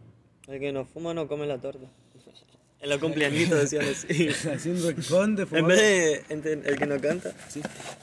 El 0.48 0.58
que 0.58 0.72
no 0.72 0.86
fuma 0.86 1.12
no 1.12 1.28
come 1.28 1.46
la 1.46 1.60
torta. 1.60 1.86
En 2.80 2.88
los 2.88 2.98
cumpleañitos 3.06 3.60
decían 3.60 3.84
así. 3.84 4.28
Haciendo 4.48 4.88
el 4.88 5.04
conde 5.06 5.46
En 5.52 5.66
vez 5.68 6.26
de 6.28 6.52
el 6.52 6.76
que 6.76 6.86
no 6.86 7.00
canta. 7.00 7.32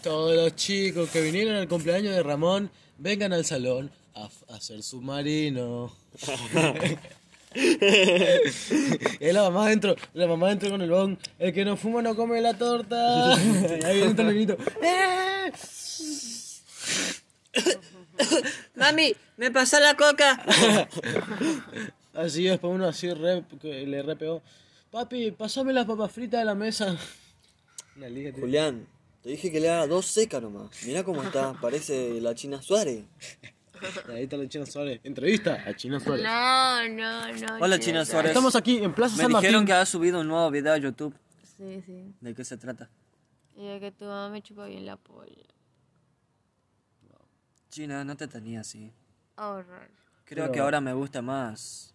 Todos 0.01 0.35
los 0.37 0.55
chicos 0.55 1.09
que 1.09 1.19
vinieron 1.21 1.55
al 1.55 1.67
cumpleaños 1.67 2.15
de 2.15 2.23
Ramón, 2.23 2.71
vengan 2.97 3.33
al 3.33 3.43
salón 3.43 3.91
a 4.13 4.29
a 4.47 4.55
hacer 4.55 4.81
submarino. 4.81 5.93
y 9.19 9.31
la 9.33 9.41
mamá 9.41 9.65
adentro, 9.65 9.95
la 10.13 10.27
mamá 10.27 10.47
adentro 10.47 10.69
con 10.69 10.81
el 10.81 10.89
bon. 10.89 11.19
El 11.39 11.53
que 11.53 11.65
no 11.65 11.75
fuma 11.75 12.01
no 12.01 12.15
come 12.15 12.39
la 12.39 12.53
torta. 12.57 13.35
Y 13.35 13.83
ahí 13.83 13.97
viene 13.97 14.21
el 14.21 14.27
niñito. 14.27 14.57
Mami, 18.75 19.15
me 19.37 19.51
pasa 19.51 19.79
la 19.79 19.95
coca. 19.95 20.43
Así 22.13 22.43
después 22.45 22.73
uno 22.73 22.85
así 22.87 23.13
re, 23.13 23.43
que 23.61 23.85
le 23.85 24.01
re 24.01 24.15
pegó. 24.15 24.41
Papi, 24.91 25.31
pasame 25.31 25.71
las 25.71 25.85
papas 25.85 26.11
fritas 26.11 26.41
de 26.41 26.45
la 26.45 26.55
mesa. 26.55 26.97
Una 27.95 28.09
liga, 28.09 28.31
tío. 28.31 28.41
Julián, 28.41 28.87
Te 29.21 29.29
dije 29.29 29.51
que 29.51 29.59
le 29.59 29.69
haga 29.69 29.87
dos 29.87 30.05
secas 30.07 30.41
nomás. 30.41 30.69
Mirá 30.85 31.03
cómo 31.03 31.23
está, 31.23 31.53
parece 31.61 32.19
la 32.19 32.33
China 32.35 32.61
Suárez. 32.61 33.05
Ahí 34.09 34.23
está 34.23 34.35
la 34.35 34.49
China 34.49 34.65
Suárez. 34.65 34.99
Entrevista 35.03 35.63
a 35.65 35.73
China 35.75 35.99
Suárez. 35.99 36.25
No, 36.25 36.89
no, 36.89 37.31
no. 37.33 37.63
Hola 37.63 37.79
China. 37.79 38.03
Suárez. 38.03 38.31
Estamos 38.31 38.55
aquí 38.55 38.77
en 38.83 38.93
Plaza 38.93 39.15
Me 39.15 39.23
San 39.23 39.31
dijeron 39.31 39.53
Martín. 39.61 39.65
que 39.67 39.73
has 39.73 39.87
subido 39.87 40.19
un 40.19 40.27
nuevo 40.27 40.49
video 40.51 40.73
a 40.73 40.77
YouTube. 40.77 41.15
Sí, 41.57 41.81
sí. 41.85 42.13
¿De 42.19 42.33
qué 42.33 42.43
se 42.43 42.57
trata? 42.57 42.89
Y 43.55 43.65
de 43.65 43.79
que 43.79 43.91
tu 43.91 44.05
mamá 44.05 44.29
me 44.29 44.41
chupa 44.41 44.65
bien 44.65 44.85
la 44.85 44.97
polla. 44.97 45.45
China, 47.69 48.03
no 48.03 48.15
te 48.17 48.27
tenía 48.27 48.61
así. 48.61 48.91
Horror. 49.37 49.89
Creo 50.25 50.45
Pero- 50.45 50.51
que 50.51 50.59
ahora 50.59 50.81
me 50.81 50.93
gusta 50.93 51.21
más 51.21 51.93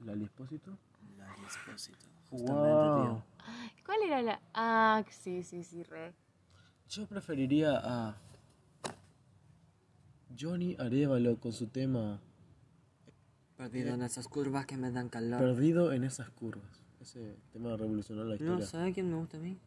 ¿La 0.00 0.14
Lispósito? 0.14 0.76
la 1.16 1.26
Despósito. 1.42 2.06
Justamente, 2.30 2.68
Wow. 2.70 3.02
tío. 3.04 3.24
¿Cuál 3.84 4.02
era 4.04 4.22
la...? 4.22 4.40
Ah, 4.52 5.04
sí, 5.08 5.42
sí, 5.44 5.62
sí, 5.64 5.82
re. 5.84 6.12
Yo 6.88 7.06
preferiría 7.06 7.80
a 7.82 8.16
Johnny 10.38 10.76
Arevalo 10.78 11.38
con 11.38 11.52
su 11.52 11.68
tema 11.68 12.20
Perdido 13.56 13.94
en 13.94 14.02
esas 14.02 14.28
curvas 14.28 14.66
que 14.66 14.76
me 14.76 14.90
dan 14.90 15.08
calor. 15.08 15.38
Perdido 15.40 15.92
en 15.92 16.04
esas 16.04 16.28
curvas. 16.30 16.82
Ese 17.00 17.36
tema 17.52 17.74
revolucionó 17.76 18.22
la 18.24 18.30
No, 18.30 18.34
historia. 18.34 18.66
¿sabes 18.66 18.92
quién 18.94 19.08
me 19.08 19.16
gusta 19.16 19.38
a 19.38 19.40
mí? 19.40 19.58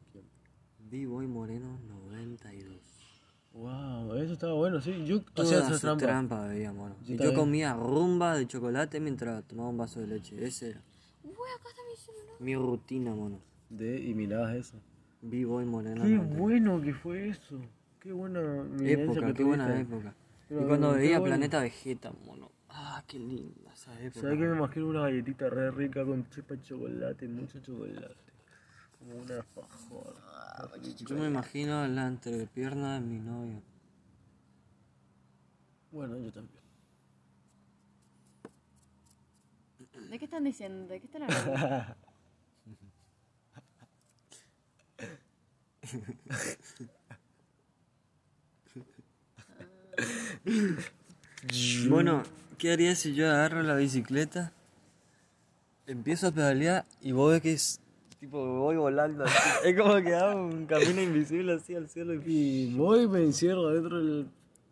B-Boy 0.79 1.25
Moreno 1.27 1.79
92. 1.87 2.98
Wow, 3.59 4.15
eso 4.15 4.33
estaba 4.33 4.53
bueno, 4.53 4.79
sí. 4.81 5.05
Yo 5.05 5.17
hacía 5.17 5.33
Toda 5.33 5.57
esa 5.59 5.73
su 5.73 5.79
trampa. 5.81 6.05
trampa 6.05 6.47
veía, 6.47 6.71
mono. 6.73 6.95
Yo 7.05 7.31
Y 7.31 7.33
comía 7.33 7.73
rumba 7.73 8.35
de 8.37 8.47
chocolate 8.47 8.99
mientras 8.99 9.43
tomaba 9.45 9.69
un 9.69 9.77
vaso 9.77 9.99
de 9.99 10.07
leche. 10.07 10.43
Ese 10.45 10.71
era 10.71 10.81
Uy, 11.23 11.31
acá 11.59 11.69
está 11.69 11.81
mi 11.89 11.95
celular. 11.97 12.35
mi 12.39 12.55
rutina, 12.55 13.13
mono. 13.13 13.39
De, 13.69 13.99
y 14.01 14.13
mirabas 14.13 14.55
eso. 14.55 14.77
B-Boy 15.21 15.65
Moreno 15.65 16.03
Qué 16.03 16.09
92. 16.11 16.37
bueno 16.39 16.81
que 16.81 16.93
fue 16.93 17.29
eso. 17.29 17.59
Qué 17.99 18.11
buena 18.13 18.39
Época, 18.81 19.25
que 19.27 19.33
qué 19.33 19.43
buena 19.43 19.79
época. 19.79 20.13
Pero, 20.47 20.61
y 20.61 20.65
cuando 20.65 20.93
veía 20.93 21.19
bueno. 21.19 21.35
Planeta 21.35 21.59
Vegeta, 21.61 22.11
mono. 22.25 22.49
Ah, 22.69 23.03
qué 23.07 23.19
linda 23.19 23.71
esa 23.73 23.93
época. 24.01 24.21
¿Sabes 24.21 24.37
que 24.39 24.45
me 24.45 24.55
imagino 24.55 24.87
una 24.87 25.01
galletita 25.01 25.49
re 25.49 25.69
rica 25.71 26.05
con 26.05 26.27
chepa 26.29 26.55
de 26.55 26.61
chocolate, 26.61 27.27
mucho 27.27 27.59
chocolate? 27.59 28.15
Como 28.99 29.15
una 29.15 29.35
alfajor. 29.37 30.15
Yo 30.99 31.15
me 31.15 31.27
imagino 31.27 31.87
la 31.87 32.07
entrepierna 32.07 32.95
de 32.95 32.99
mi 32.99 33.19
novio. 33.19 33.61
Bueno, 35.91 36.17
yo 36.19 36.31
también. 36.31 36.59
¿De 40.09 40.19
qué 40.19 40.25
están 40.25 40.43
diciendo? 40.43 40.87
¿De 40.87 40.99
qué 40.99 41.05
están 41.05 41.23
hablando? 41.23 41.95
Bueno, 51.89 52.23
¿qué 52.57 52.71
harías 52.71 52.99
si 52.99 53.13
yo 53.15 53.29
agarro 53.29 53.63
la 53.63 53.75
bicicleta, 53.75 54.51
empiezo 55.87 56.27
a 56.27 56.31
pedalear 56.31 56.85
y 57.01 57.11
vos 57.11 57.31
ves 57.31 57.41
que 57.41 57.53
es 57.53 57.81
tipo 58.19 58.45
voy 58.45 58.75
volando? 58.75 59.23
así? 59.23 59.33
es 59.65 59.77
como 59.77 59.95
que 60.01 60.13
hago 60.13 60.41
un 60.41 60.65
camino 60.65 61.01
invisible 61.01 61.53
así 61.53 61.75
al 61.75 61.89
cielo 61.89 62.13
y... 62.13 62.21
Y 62.25 62.73
voy 62.75 63.03
y 63.03 63.07
me 63.07 63.23
encierro 63.23 63.69
dentro 63.69 63.97
del, 63.97 64.27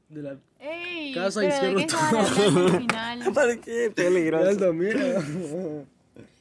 de 0.10 0.22
la... 0.22 0.38
¡Ey! 0.60 1.14
Casa 1.14 1.44
y 1.46 1.50
pero 1.50 1.80
¿de 1.80 1.88
cierro 1.90 2.68
al 2.68 2.78
final? 2.80 3.34
¿Para 3.34 3.58
qué? 3.58 3.92
Peligroso. 3.96 4.50
Alto, 4.50 4.74
mira. 4.74 5.22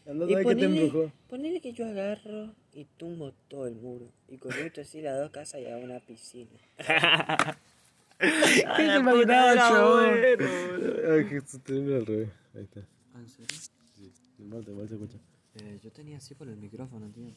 A 0.09 0.13
ver 0.13 0.47
qué 0.47 0.55
te 0.55 0.65
embrujó. 0.65 1.11
ponele 1.29 1.61
que 1.61 1.73
yo 1.73 1.85
agarro 1.85 2.55
y 2.73 2.85
tumbo 2.97 3.33
todo 3.49 3.67
el 3.67 3.75
muro 3.75 4.07
y 4.29 4.39
conecto 4.39 4.81
así 4.81 5.01
las 5.01 5.19
dos 5.19 5.31
casas 5.31 5.61
y 5.61 5.67
hago 5.67 5.83
una 5.83 5.99
piscina. 5.99 6.51
¿Qué 8.19 8.65
te 8.77 8.97
imaginaba, 8.97 9.55
chabón? 9.57 10.15
Ay, 10.15 11.27
que 11.29 11.37
esto 11.39 11.59
termina 11.59 11.97
al 11.97 12.07
revés. 12.07 12.29
Ahí 12.55 12.63
está. 12.63 12.81
¿En 13.17 13.29
serio? 13.29 13.47
Igual, 14.39 14.65
igual 14.69 14.89
se 14.89 14.95
escucha. 14.95 15.19
Eh, 15.61 15.79
yo 15.83 15.91
tenía 15.91 16.19
así 16.19 16.35
por 16.35 16.49
el 16.49 16.57
micrófono, 16.57 17.09
tío. 17.11 17.31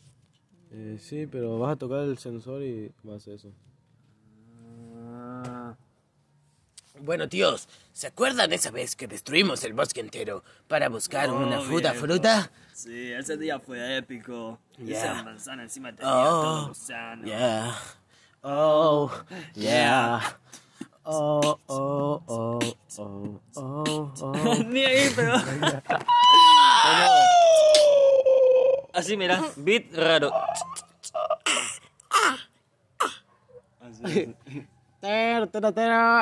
Eh, 0.72 0.98
sí, 1.00 1.26
pero 1.26 1.58
vas 1.60 1.74
a 1.74 1.76
tocar 1.78 2.00
el 2.02 2.18
sensor 2.18 2.62
y 2.62 2.92
vas 3.04 3.14
a 3.14 3.18
hacer 3.18 3.34
eso. 3.36 3.52
Ah, 5.12 5.76
Bueno, 7.02 7.30
tíos, 7.30 7.68
¿se 7.94 8.08
acuerdan 8.08 8.52
esa 8.52 8.72
vez 8.72 8.96
que 8.96 9.08
destruimos 9.08 9.64
el 9.64 9.74
bosque 9.74 10.02
entero 10.02 10.44
para 10.68 10.90
buscar 10.90 11.32
una 11.32 11.62
fruta 11.62 11.94
fruta? 11.94 12.52
sí, 12.74 13.12
ese 13.14 13.38
día 13.38 13.60
fue 13.60 13.98
épico. 13.98 14.60
Ya. 14.78 14.98
Esa 15.14 15.24
manzana 15.24 15.64
encima 15.64 15.96
tenía 15.96 16.12
Oh, 16.14 16.42
todo 16.42 16.68
gusano. 16.70 17.26
Yeah. 17.26 17.76
Oh, 18.44 19.12
yeah. 19.56 20.22
Oh, 21.12 21.58
oh, 21.66 22.22
oh, 22.28 22.60
oh, 22.98 23.42
oh, 23.56 24.14
oh. 24.22 24.64
Ni 24.68 24.86
ahí, 24.86 25.10
pero. 25.16 25.34
Así, 28.94 29.16
mira, 29.18 29.42
beat 29.56 29.94
raro. 29.94 30.32
Así. 33.82 34.36
Tero, 35.02 35.48
tero, 35.48 35.74
tero. 35.74 36.22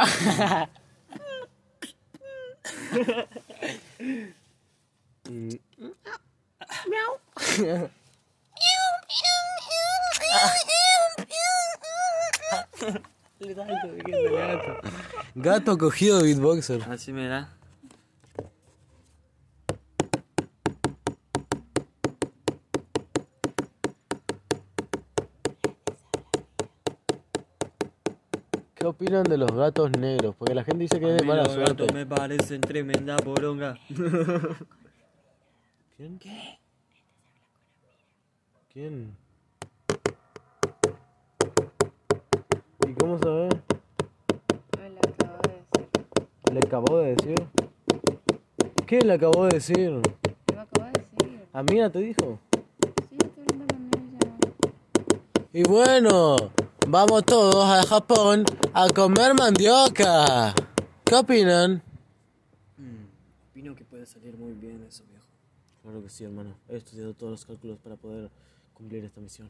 Gato 15.36 15.77
cogido 15.77 16.19
de 16.19 16.23
beatboxer. 16.25 16.82
Así, 16.89 17.12
mira. 17.13 17.57
¿Qué 28.88 28.91
opinan 28.91 29.23
de 29.23 29.38
los 29.38 29.52
gatos 29.52 29.91
negros? 30.00 30.34
Porque 30.38 30.56
la 30.56 30.63
gente 30.63 30.84
dice 30.84 30.97
que 30.97 31.10
es 31.10 31.17
de 31.17 31.28
mala 31.28 31.43
Los 31.43 31.52
suerte. 31.56 31.71
gatos 31.84 31.93
me 31.93 32.06
parecen 32.06 32.62
tremenda 32.62 33.17
poronga. 33.17 33.78
¿Quién? 35.97 36.17
¿Qué? 36.17 36.58
¿Quién? 38.71 39.17
¿Y 42.88 42.93
cómo 42.93 43.19
sabe? 43.19 43.50
Me 44.80 44.89
lo 44.89 45.00
acabo 45.10 45.39
de 45.39 45.50
decir. 45.50 46.15
¿Le 46.54 46.60
acabó 46.60 46.97
de 47.00 47.10
decir? 47.10 47.36
¿Qué 48.86 49.00
le 49.02 49.13
acabó 49.13 49.43
de 49.47 49.50
decir? 49.50 49.89
Lo 49.91 50.62
acabo 50.62 50.86
de 50.86 50.91
decir. 50.93 51.41
Amiga 51.52 51.89
te 51.89 52.00
dijo. 52.00 52.39
Sí, 53.10 53.17
estoy 53.17 53.43
hablando 53.52 53.76
con 53.91 54.02
ella. 54.15 54.32
Y 55.52 55.63
bueno, 55.63 56.38
vamos 56.88 57.23
todos 57.26 57.65
a 57.65 57.84
Japón 57.86 58.45
a 58.73 58.88
comer 58.89 59.34
mandioca. 59.34 60.54
¿Qué 61.04 61.15
opinan? 61.15 61.84
Opino 63.52 63.76
que 63.76 63.84
puede 63.84 64.06
salir 64.06 64.38
muy 64.38 64.54
bien 64.54 64.84
eso, 64.88 65.04
viejo. 65.10 65.26
Claro 65.82 66.02
que 66.02 66.10
sí, 66.10 66.23
hermano. 66.23 66.56
He 66.69 66.78
estudiado 66.78 67.13
todos 67.13 67.32
los 67.32 67.45
cálculos 67.45 67.78
para 67.80 67.95
poder 67.95 68.30
cumplir 68.73 69.04
esta 69.04 69.19
misión. 69.19 69.50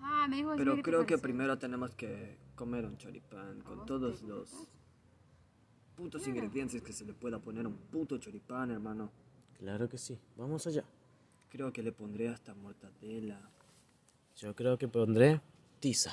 Ah, 0.00 0.26
me 0.28 0.36
dijo 0.36 0.54
Pero 0.56 0.72
¿qué 0.72 0.76
te 0.78 0.82
creo 0.82 1.06
que 1.06 1.18
primero 1.18 1.58
tenemos 1.58 1.94
que 1.94 2.36
comer 2.54 2.84
un 2.84 2.96
choripán 2.96 3.60
con 3.60 3.84
todos 3.86 4.22
los 4.22 4.68
putos 5.94 6.26
ingredientes 6.26 6.82
que 6.82 6.92
se 6.92 7.04
le 7.04 7.12
pueda 7.12 7.38
poner 7.38 7.66
a 7.66 7.68
un 7.68 7.76
puto 7.76 8.16
choripán, 8.18 8.70
hermano. 8.70 9.10
Claro 9.58 9.88
que 9.88 9.98
sí. 9.98 10.18
Vamos 10.36 10.66
allá. 10.66 10.84
Creo 11.50 11.72
que 11.72 11.82
le 11.82 11.92
pondré 11.92 12.28
hasta 12.28 12.54
mortadela. 12.54 13.38
Yo 14.36 14.54
creo 14.54 14.78
que 14.78 14.88
pondré 14.88 15.42
tiza. 15.78 16.12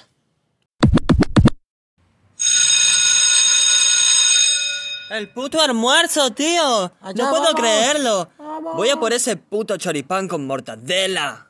El 5.10 5.30
puto 5.30 5.62
almuerzo, 5.62 6.32
tío. 6.32 6.92
no 7.16 7.30
puedo 7.30 7.54
creerlo. 7.56 8.30
Voy 8.76 8.90
a 8.90 8.98
por 9.00 9.14
ese 9.14 9.38
puto 9.38 9.78
choripán 9.78 10.28
con 10.28 10.46
mortadela. 10.46 11.50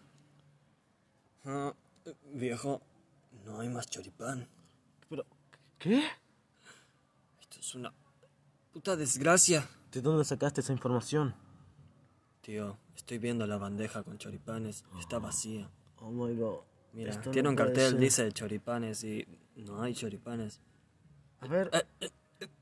Ah, 1.46 1.74
viejo, 2.34 2.82
no 3.46 3.60
hay 3.60 3.70
más 3.70 3.90
choripán. 3.90 4.48
Pero, 5.10 5.26
¿qué? 5.80 6.04
Esto 7.40 7.60
es 7.60 7.76
una 7.76 7.94
puta 8.74 8.96
desgracia. 8.96 9.68
¿De 9.92 10.02
dónde 10.02 10.24
sacaste 10.26 10.62
esa 10.62 10.74
información? 10.74 11.34
Tío, 12.42 12.78
estoy 12.96 13.18
viendo 13.18 13.48
la 13.48 13.58
bandeja 13.58 14.04
con 14.04 14.18
choripanes. 14.18 14.84
Está 15.00 15.18
vacía. 15.20 15.70
Oh 16.00 16.12
my 16.12 16.36
god. 16.36 16.60
Mira, 16.94 17.12
Esto 17.12 17.32
tiene 17.32 17.46
no 17.46 17.50
un 17.52 17.56
cartel, 17.56 17.92
ser. 17.92 18.00
dice 18.00 18.32
choripanes 18.32 19.04
y 19.04 19.26
no 19.56 19.82
hay 19.82 19.94
choripanes. 19.96 20.60
A 21.40 21.48
ver. 21.48 21.70
Eh, 21.74 21.84
eh, 22.02 22.10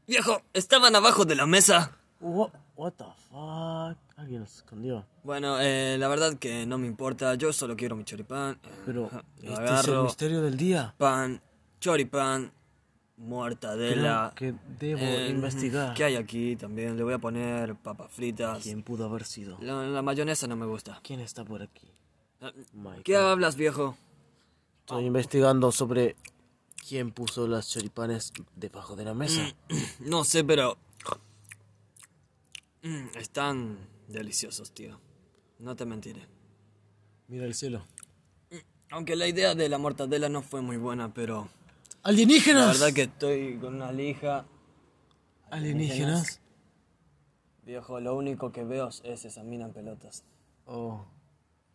viejo, 0.07 0.41
estaban 0.53 0.95
abajo 0.95 1.25
de 1.25 1.35
la 1.35 1.45
mesa. 1.45 1.97
What, 2.19 2.51
what 2.75 2.93
the 2.93 3.05
fuck? 3.29 3.97
Alguien 4.17 4.41
nos 4.41 4.55
escondió. 4.55 5.05
Bueno, 5.23 5.59
eh, 5.59 5.97
la 5.99 6.07
verdad 6.07 6.35
que 6.37 6.65
no 6.65 6.77
me 6.77 6.87
importa, 6.87 7.35
yo 7.35 7.51
solo 7.51 7.75
quiero 7.75 7.95
mi 7.95 8.03
choripán. 8.05 8.57
Pero, 8.85 9.09
lo 9.11 9.17
este 9.17 9.47
es 9.47 9.59
el 9.59 9.65
agarro, 9.65 10.03
misterio 10.03 10.41
del 10.41 10.55
día. 10.55 10.93
pan, 10.97 11.41
choripán, 11.79 12.51
mortadela. 13.17 14.31
Creo 14.35 14.53
que 14.53 14.59
debo 14.79 15.01
eh, 15.01 15.29
investigar. 15.29 15.93
¿Qué 15.93 16.05
hay 16.05 16.15
aquí 16.15 16.55
también? 16.55 16.95
Le 16.95 17.03
voy 17.03 17.13
a 17.13 17.19
poner 17.19 17.75
papas 17.75 18.11
fritas. 18.11 18.63
¿Quién 18.63 18.83
pudo 18.83 19.05
haber 19.05 19.25
sido? 19.25 19.57
La, 19.59 19.83
la 19.83 20.01
mayonesa 20.01 20.47
no 20.47 20.55
me 20.55 20.65
gusta. 20.65 20.99
¿Quién 21.03 21.19
está 21.19 21.43
por 21.43 21.61
aquí? 21.61 21.91
Michael. 22.73 23.03
¿Qué 23.03 23.17
hablas, 23.17 23.55
viejo? 23.55 23.97
Estoy 24.81 25.05
investigando 25.05 25.71
sobre 25.71 26.15
quién 26.87 27.11
puso 27.11 27.47
las 27.47 27.69
choripanes 27.69 28.31
debajo 28.55 28.95
de 28.95 29.05
la 29.05 29.13
mesa. 29.13 29.41
No 29.99 30.23
sé, 30.23 30.43
pero... 30.43 30.77
Mm, 32.83 33.17
Están 33.17 33.77
deliciosos, 34.07 34.71
tío. 34.71 34.99
No 35.59 35.75
te 35.75 35.85
mentiré. 35.85 36.21
Mira 37.27 37.45
el 37.45 37.55
cielo. 37.55 37.85
Aunque 38.91 39.15
la 39.15 39.27
idea 39.27 39.55
de 39.55 39.67
la 39.67 39.77
mortadela 39.77 40.29
no 40.29 40.41
fue 40.43 40.61
muy 40.61 40.77
buena, 40.77 41.13
pero... 41.13 41.49
La 42.03 42.09
¡Alienígenas! 42.11 42.79
verdad 42.79 42.93
que 42.93 43.03
estoy 43.03 43.57
con 43.57 43.75
una 43.75 43.91
lija. 43.91 44.45
¿Alienígenas? 45.49 46.39
Viejo, 47.63 47.99
lo 47.99 48.15
único 48.15 48.51
que 48.51 48.63
veo 48.63 48.89
es 49.03 49.25
esa 49.25 49.41
mina 49.43 49.65
en 49.65 49.73
pelotas. 49.73 50.23
Oh, 50.67 51.03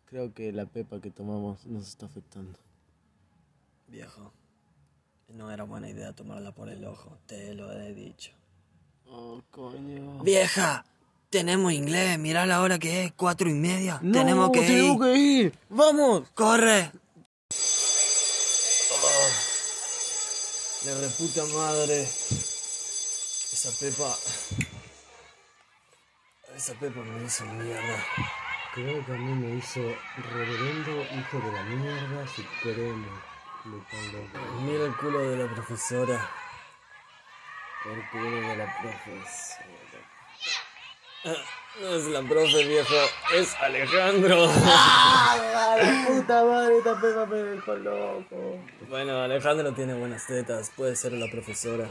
creo 0.05 0.33
que 0.33 0.53
la 0.53 0.67
pepa 0.67 1.01
que 1.01 1.11
tomamos 1.11 1.67
nos 1.67 1.89
está 1.89 2.07
afectando. 2.07 2.57
Viejo, 3.89 4.33
no 5.35 5.51
era 5.51 5.65
buena 5.65 5.89
idea 5.89 6.13
tomarla 6.13 6.53
por 6.53 6.69
el 6.69 6.85
ojo, 6.85 7.19
te 7.27 7.55
lo 7.55 7.73
he 7.73 7.95
dicho. 7.95 8.33
Oh, 9.07 9.43
coño. 9.51 10.23
Vieja, 10.23 10.85
tenemos 11.31 11.73
inglés, 11.73 12.19
mirá 12.19 12.47
la 12.47 12.61
hora 12.61 12.79
que 12.79 13.05
es, 13.05 13.13
cuatro 13.13 13.49
y 13.49 13.55
media. 13.55 13.99
No, 14.03 14.13
tenemos 14.13 14.51
que 14.51 14.61
ir. 14.61 14.67
tenemos 14.67 15.01
que 15.01 15.15
ir. 15.17 15.59
¡Vamos! 15.69 16.29
¡Corre! 16.35 16.93
La 20.87 20.95
reputa 20.99 21.45
madre. 21.55 22.03
Esa 22.03 23.71
pepa. 23.79 24.17
Esa 26.57 26.75
pepa 26.75 27.01
me 27.01 27.25
hizo 27.27 27.45
mierda. 27.45 28.05
Creo 28.75 29.05
que 29.05 29.13
a 29.13 29.17
mí 29.17 29.35
me 29.35 29.57
hizo 29.59 29.81
reverendo 30.33 31.03
hijo 31.03 31.39
de 31.39 31.53
la 31.53 31.63
mierda 31.65 32.27
supremo. 32.29 33.30
Mira 33.65 34.85
el 34.87 34.97
culo 34.97 35.19
de 35.19 35.37
la 35.37 35.55
profesora. 35.55 36.31
El 37.85 38.09
culo 38.11 38.49
de 38.49 38.57
la 38.57 38.79
profesora. 38.81 39.61
No 41.81 41.89
es 41.89 42.07
la 42.07 42.23
profe, 42.23 42.65
viejo, 42.67 42.95
es 43.35 43.55
Alejandro. 43.61 44.47
¡Ah, 44.65 45.77
la 45.83 46.07
puta 46.07 46.45
madre! 46.45 46.79
Esta 46.79 47.01
pepa 47.01 47.27
me 47.27 47.37
dejó 47.37 47.75
loco. 47.77 48.59
Bueno, 48.89 49.21
Alejandro 49.21 49.73
tiene 49.73 49.93
buenas 49.95 50.27
tetas, 50.27 50.71
puede 50.75 50.97
ser 50.97 51.13
la 51.13 51.31
profesora. 51.31 51.87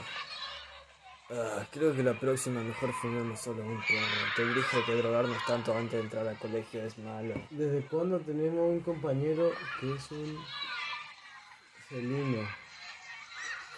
Ah, 1.29 1.63
creo 1.71 1.95
que 1.95 2.01
la 2.01 2.19
próxima 2.19 2.61
mejor 2.61 2.91
fumemos 2.93 3.39
solo 3.39 3.61
un 3.61 3.77
porro. 3.77 4.33
Te 4.35 4.45
dije 4.47 4.77
que 4.87 4.95
drogarnos 4.95 5.45
tanto 5.45 5.75
antes 5.75 5.93
de 5.93 5.99
entrar 5.99 6.27
al 6.27 6.37
colegio 6.39 6.83
es 6.83 6.97
malo. 6.97 7.35
¿Desde 7.51 7.85
cuándo 7.85 8.19
tenemos 8.19 8.67
un 8.71 8.79
compañero 8.79 9.51
que 9.79 9.93
es 9.93 10.11
un 10.11 10.39
felino? 11.89 12.41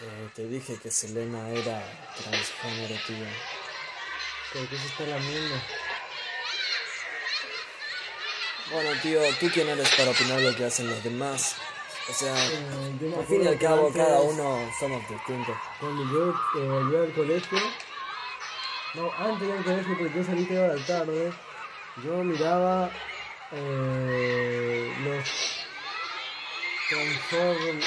Eh, 0.01 0.29
te 0.35 0.47
dije 0.47 0.77
que 0.81 0.91
Selena 0.91 1.49
era 1.49 1.81
transgénero, 2.17 2.95
tío. 3.07 3.25
¿Por 4.53 4.67
qué 4.67 4.77
se 4.77 4.87
está 4.87 5.03
lamiendo? 5.05 5.55
Bueno, 8.71 8.89
tío, 9.01 9.19
¿tú 9.39 9.49
quién 9.53 9.69
eres 9.69 9.89
para 9.95 10.11
opinar 10.11 10.41
lo 10.41 10.55
que 10.55 10.65
hacen 10.65 10.89
los 10.89 11.03
demás? 11.03 11.55
O 12.09 12.13
sea, 12.13 12.33
Eh, 12.35 13.15
al 13.17 13.25
fin 13.25 13.43
y 13.43 13.47
al 13.47 13.59
cabo, 13.59 13.87
antes, 13.87 14.03
cada 14.03 14.21
uno 14.21 14.71
somos 14.79 15.07
distintos. 15.07 15.55
Cuando 15.79 16.03
yo 16.11 16.29
eh, 16.31 16.67
volví 16.67 16.95
al 16.97 17.13
colegio, 17.13 17.59
no, 18.95 19.11
antes 19.17 19.47
del 19.47 19.63
colegio, 19.63 19.97
porque 19.97 20.17
yo 20.17 20.23
salí 20.23 20.45
toda 20.45 20.75
la 20.75 20.85
tarde, 20.85 21.31
yo 22.03 22.23
miraba 22.23 22.89
eh, 23.51 24.93
los 25.03 25.60
Transformers 26.91 27.85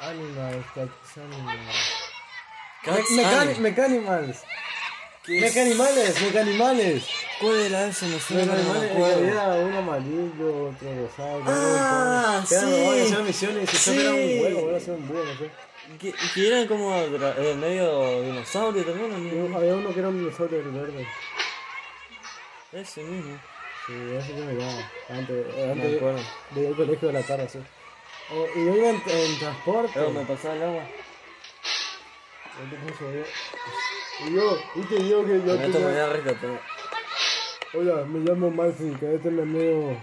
Animals, 0.00 0.64
Cats 0.74 1.18
Animals. 1.18 1.76
Cats 2.84 3.10
Me- 3.10 3.22
mecani- 3.22 3.36
Animals. 3.36 3.58
Mecanimals. 3.58 4.36
¿Qué 5.24 5.36
es? 5.38 5.42
Mecanimales, 5.54 6.22
mecanimales. 6.22 7.04
¿Cuál 7.40 7.56
era 7.60 7.86
ese? 7.88 8.06
No 8.06 8.18
sé, 8.18 8.34
no 8.34 8.40
me 8.40 8.46
Mecanimales, 8.46 8.90
acuerdo. 8.92 9.66
uno 9.66 9.78
amarillo, 9.78 10.68
otro 10.70 10.88
rosado. 11.02 11.42
Ah, 11.46 12.42
eran 12.50 12.64
sí. 12.70 13.02
hacían 13.04 13.24
misiones 13.26 13.74
y 13.74 13.76
Sí. 13.76 14.00
era 14.00 14.10
un 14.12 14.40
huevo, 14.40 14.76
hacían 14.76 14.96
un 14.96 15.08
búho, 15.08 15.24
no 15.24 15.36
sé. 15.38 15.50
Que, 15.98 16.14
que 16.34 16.48
eran 16.48 16.66
como 16.66 16.94
eh, 16.96 17.54
medio 17.58 18.22
dinosaurio 18.22 18.82
también, 18.84 19.12
amigo. 19.12 19.56
Había 19.58 19.74
uno 19.74 19.92
que 19.92 19.98
era 20.00 20.08
un 20.08 20.18
dinosaurio 20.18 20.62
verde. 20.72 21.06
Ese 22.72 23.02
mismo. 23.02 23.38
Sí, 23.88 23.94
ese 24.18 24.34
que 24.34 24.40
me 24.42 24.54
daba. 24.54 24.82
Antes, 25.08 25.46
eh, 25.56 25.70
antes 25.72 25.96
acuerdo. 25.96 26.20
de 26.50 26.60
ir 26.60 26.66
al 26.66 26.76
colegio 26.76 27.08
de 27.08 27.14
la 27.14 27.22
tarde, 27.22 27.48
sí. 27.48 27.58
Oh, 28.30 28.46
y 28.54 28.66
yo 28.66 28.76
iba 28.76 28.90
en, 28.90 29.02
en 29.06 29.38
transporte. 29.38 29.92
Pero 29.94 30.10
me 30.10 30.26
pasaba 30.26 30.54
el 30.56 30.62
agua. 30.62 30.82
¿Qué 32.58 32.64
te 32.68 32.76
puso 32.82 33.10
yo? 33.10 33.24
Y 34.26 34.34
yo, 34.34 34.58
yo 34.76 34.88
que 34.88 35.08
yo 35.08 35.22
me 35.22 35.38
voy 35.38 35.58
tenía... 35.72 36.04
a 36.04 36.08
rescatar. 36.10 36.60
Hola, 37.72 38.04
me 38.04 38.18
llamo 38.20 38.50
Maxi, 38.50 38.94
que 39.00 39.14
este 39.14 39.30
me 39.30 39.46
medio... 39.46 39.92
Eh, 39.92 39.98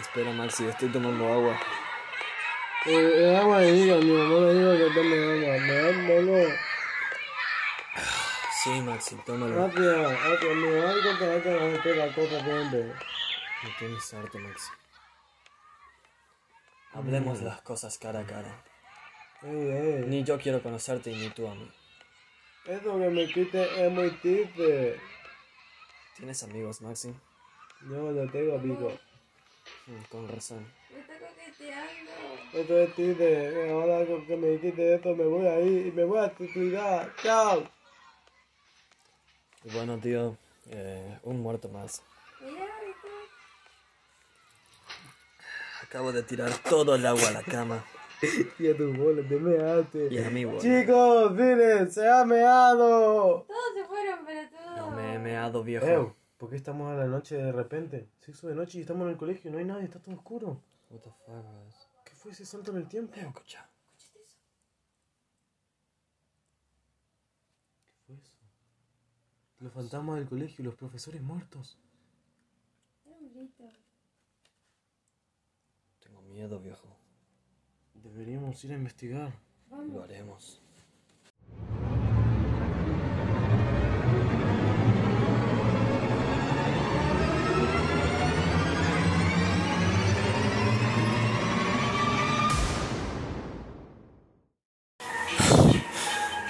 espera, 0.00 0.30
Maxi, 0.30 0.64
estoy 0.66 0.88
tomando 0.88 1.30
agua. 1.30 1.60
Eh, 2.86 3.28
el 3.28 3.36
agua 3.36 3.58
de 3.58 3.72
diga, 3.72 3.96
mi 3.96 4.12
mamá 4.12 4.40
me 4.46 4.54
dijo 4.54 4.78
que 4.78 4.88
tome 4.94 5.14
agua. 5.14 5.58
Me 5.58 5.74
da 5.74 5.92
mono. 5.92 6.38
Sí, 8.64 8.70
Maxi, 8.80 9.14
tómalo. 9.26 9.54
Gracias, 9.56 10.24
gracias, 10.24 10.50
amigo. 10.52 10.88
Algo 10.88 11.18
que 11.18 11.24
hay 11.26 11.40
que 11.42 11.50
meter 11.50 11.96
la 11.98 12.06
copa 12.14 12.44
siempre. 12.44 12.84
No 13.62 13.68
tienes 13.78 14.14
harto, 14.14 14.38
Maxi. 14.38 14.70
Hablemos 16.94 17.42
las 17.42 17.60
cosas 17.60 17.98
cara 17.98 18.20
a 18.20 18.24
cara. 18.24 18.64
Ey, 19.42 19.68
ey. 19.68 20.04
Ni 20.06 20.24
yo 20.24 20.38
quiero 20.38 20.62
conocerte 20.62 21.10
y 21.10 21.16
ni 21.16 21.28
tú 21.28 21.46
a 21.46 21.54
mí. 21.54 21.70
Eso 22.64 22.98
que 22.98 23.10
me 23.10 23.26
quite 23.30 23.84
es 23.86 23.92
muy 23.92 24.10
triste. 24.12 24.98
¿Tienes 26.16 26.42
amigos, 26.42 26.80
Maxi? 26.80 27.12
Yo 27.82 28.12
no 28.12 28.30
tengo 28.30 28.54
amigos. 28.54 28.94
Mm, 29.86 30.02
Con 30.10 30.26
razón. 30.26 30.66
Me 30.90 31.00
está 31.00 31.18
coqueteando. 31.18 32.12
Esto 32.54 32.78
es 32.78 32.94
triste. 32.94 33.70
Ahora 33.70 34.06
con 34.06 34.26
que 34.26 34.36
me 34.38 34.58
quite 34.58 34.94
esto 34.94 35.14
me 35.14 35.24
voy 35.24 35.46
a 35.46 35.60
ir 35.60 35.88
y 35.88 35.92
me 35.92 36.04
voy 36.04 36.20
a 36.20 36.34
suicidar. 36.34 37.12
Chao. 37.22 37.73
Y 39.64 39.70
bueno, 39.72 39.98
tío, 39.98 40.36
eh, 40.66 41.18
un 41.22 41.40
muerto 41.40 41.68
más. 41.68 42.02
Acabo 45.82 46.12
de 46.12 46.22
tirar 46.22 46.50
todo 46.68 46.94
el 46.94 47.06
agua 47.06 47.28
a 47.28 47.32
la 47.32 47.42
cama. 47.42 47.84
Y 48.58 48.70
a 48.70 48.76
tu 48.76 48.94
bola, 48.94 49.26
te 49.28 49.38
measte. 49.38 50.08
Y 50.10 50.18
a 50.18 50.30
mí, 50.30 50.46
bueno. 50.46 50.60
Chicos, 50.60 51.32
miren, 51.32 51.90
se 51.90 52.08
ha 52.08 52.24
meado. 52.24 53.44
Todos 53.46 53.74
se 53.74 53.84
fueron, 53.84 54.20
pero 54.24 54.48
todos. 54.48 54.76
No 54.78 54.90
me 54.92 55.14
he 55.14 55.18
meado, 55.18 55.62
viejo. 55.62 55.86
Eh, 55.86 56.12
¿por 56.38 56.48
qué 56.48 56.56
estamos 56.56 56.90
a 56.90 56.94
la 56.96 57.06
noche 57.06 57.36
de 57.36 57.52
repente? 57.52 58.08
Sexo 58.20 58.48
de 58.48 58.54
noche 58.54 58.78
y 58.78 58.80
estamos 58.80 59.04
en 59.04 59.10
el 59.10 59.16
colegio, 59.18 59.50
no 59.50 59.58
hay 59.58 59.64
nadie, 59.66 59.84
está 59.84 59.98
todo 59.98 60.14
oscuro. 60.14 60.60
What 60.90 61.00
the 61.00 61.10
fuck? 61.10 62.04
¿Qué 62.04 62.14
fue 62.14 62.32
ese 62.32 62.46
salto 62.46 62.70
en 62.70 62.78
el 62.78 62.88
tiempo? 62.88 63.14
Escucha. 63.14 63.68
¿Qué 67.88 67.96
fue 68.06 68.14
eso? 68.14 68.32
Los 69.64 69.72
fantasmas 69.72 70.16
del 70.16 70.28
colegio 70.28 70.56
y 70.60 70.66
los 70.66 70.74
profesores 70.74 71.22
muertos. 71.22 71.78
Era 73.06 73.16
un 73.16 73.32
grito. 73.32 73.64
Tengo 76.00 76.20
miedo, 76.20 76.60
viejo. 76.60 76.86
Deberíamos 77.94 78.62
ir 78.62 78.72
a 78.72 78.74
investigar. 78.74 79.32
Lo 79.70 80.02
haremos. 80.02 80.60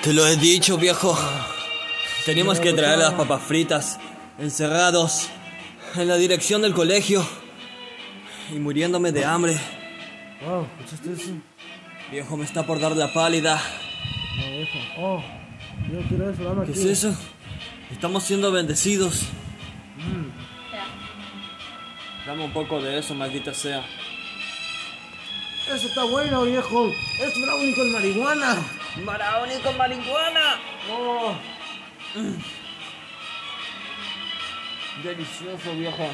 Te 0.03 0.13
lo 0.13 0.27
he 0.27 0.37
dicho, 0.37 0.77
viejo. 0.79 1.17
Teníamos 2.25 2.59
que 2.59 2.73
traer 2.73 2.99
las 2.99 3.13
papas 3.15 3.43
fritas, 3.43 3.99
encerrados, 4.39 5.29
en 5.95 6.09
la 6.09 6.17
dirección 6.17 6.63
del 6.63 6.73
colegio 6.73 7.25
y 8.51 8.59
muriéndome 8.59 9.13
de 9.13 9.25
hambre. 9.25 9.59
Wow, 10.45 10.67
¿escuchaste 10.81 11.13
eso? 11.13 11.33
Viejo, 12.11 12.37
me 12.37 12.45
está 12.45 12.65
por 12.65 12.81
dar 12.81 12.93
la 12.97 13.13
pálida. 13.13 13.61
No, 14.39 14.51
viejo. 14.51 14.79
Oh, 14.99 15.23
yo 15.93 16.01
quiero 16.09 16.31
eso, 16.31 16.45
dame 16.45 16.65
¿Qué 16.65 16.73
aquí. 16.73 16.81
es 16.81 16.87
eso? 16.87 17.15
Estamos 17.91 18.25
siendo 18.25 18.51
bendecidos. 18.51 19.23
Dame 22.27 22.45
un 22.45 22.53
poco 22.53 22.81
de 22.81 22.99
eso, 22.99 23.15
maldita 23.15 23.53
sea. 23.53 23.85
Eso 25.67 25.89
está 25.89 26.05
bueno, 26.05 26.43
viejo. 26.43 26.91
Es 27.21 27.41
brownie 27.41 27.75
con 27.75 27.93
marihuana. 27.93 28.57
¡Maraoni 29.05 29.55
con 29.63 29.77
marihuana! 29.77 30.61
Oh, 30.91 31.33
Delicioso, 35.03 35.75
viejo. 35.75 36.09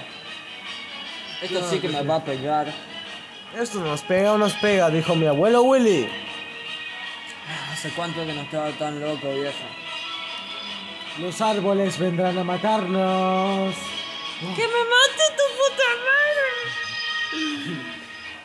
Esto 1.43 1.71
sí 1.71 1.79
que 1.79 1.89
me 1.89 2.03
va 2.03 2.17
a 2.17 2.25
pegar. 2.25 2.73
esto 3.55 3.81
nos 3.81 4.03
pega 4.03 4.33
o 4.33 4.39
nos 4.39 4.55
pega, 4.55 4.89
dijo 4.91 5.15
mi 5.15 5.27
abuelo 5.27 5.63
Willy. 5.63 6.09
¿Hace 7.73 7.91
cuánto 7.91 8.25
que 8.25 8.33
no 8.33 8.43
estaba 8.43 8.71
tan 8.73 9.01
loco, 9.01 9.33
viejo? 9.33 9.65
Los 11.19 11.41
árboles 11.41 11.99
vendrán 11.99 12.39
a 12.39 12.45
matarnos. 12.45 13.75
¡Que 14.41 14.47
me 14.47 14.85
mate 14.85 15.25
tu 15.37 15.45
puta 15.59 15.89
madre! 16.09 16.49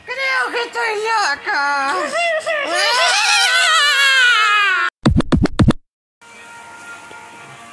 Creo 0.06 0.51
que 0.51 0.62
estoy 0.68 0.95
loca. 1.06 1.95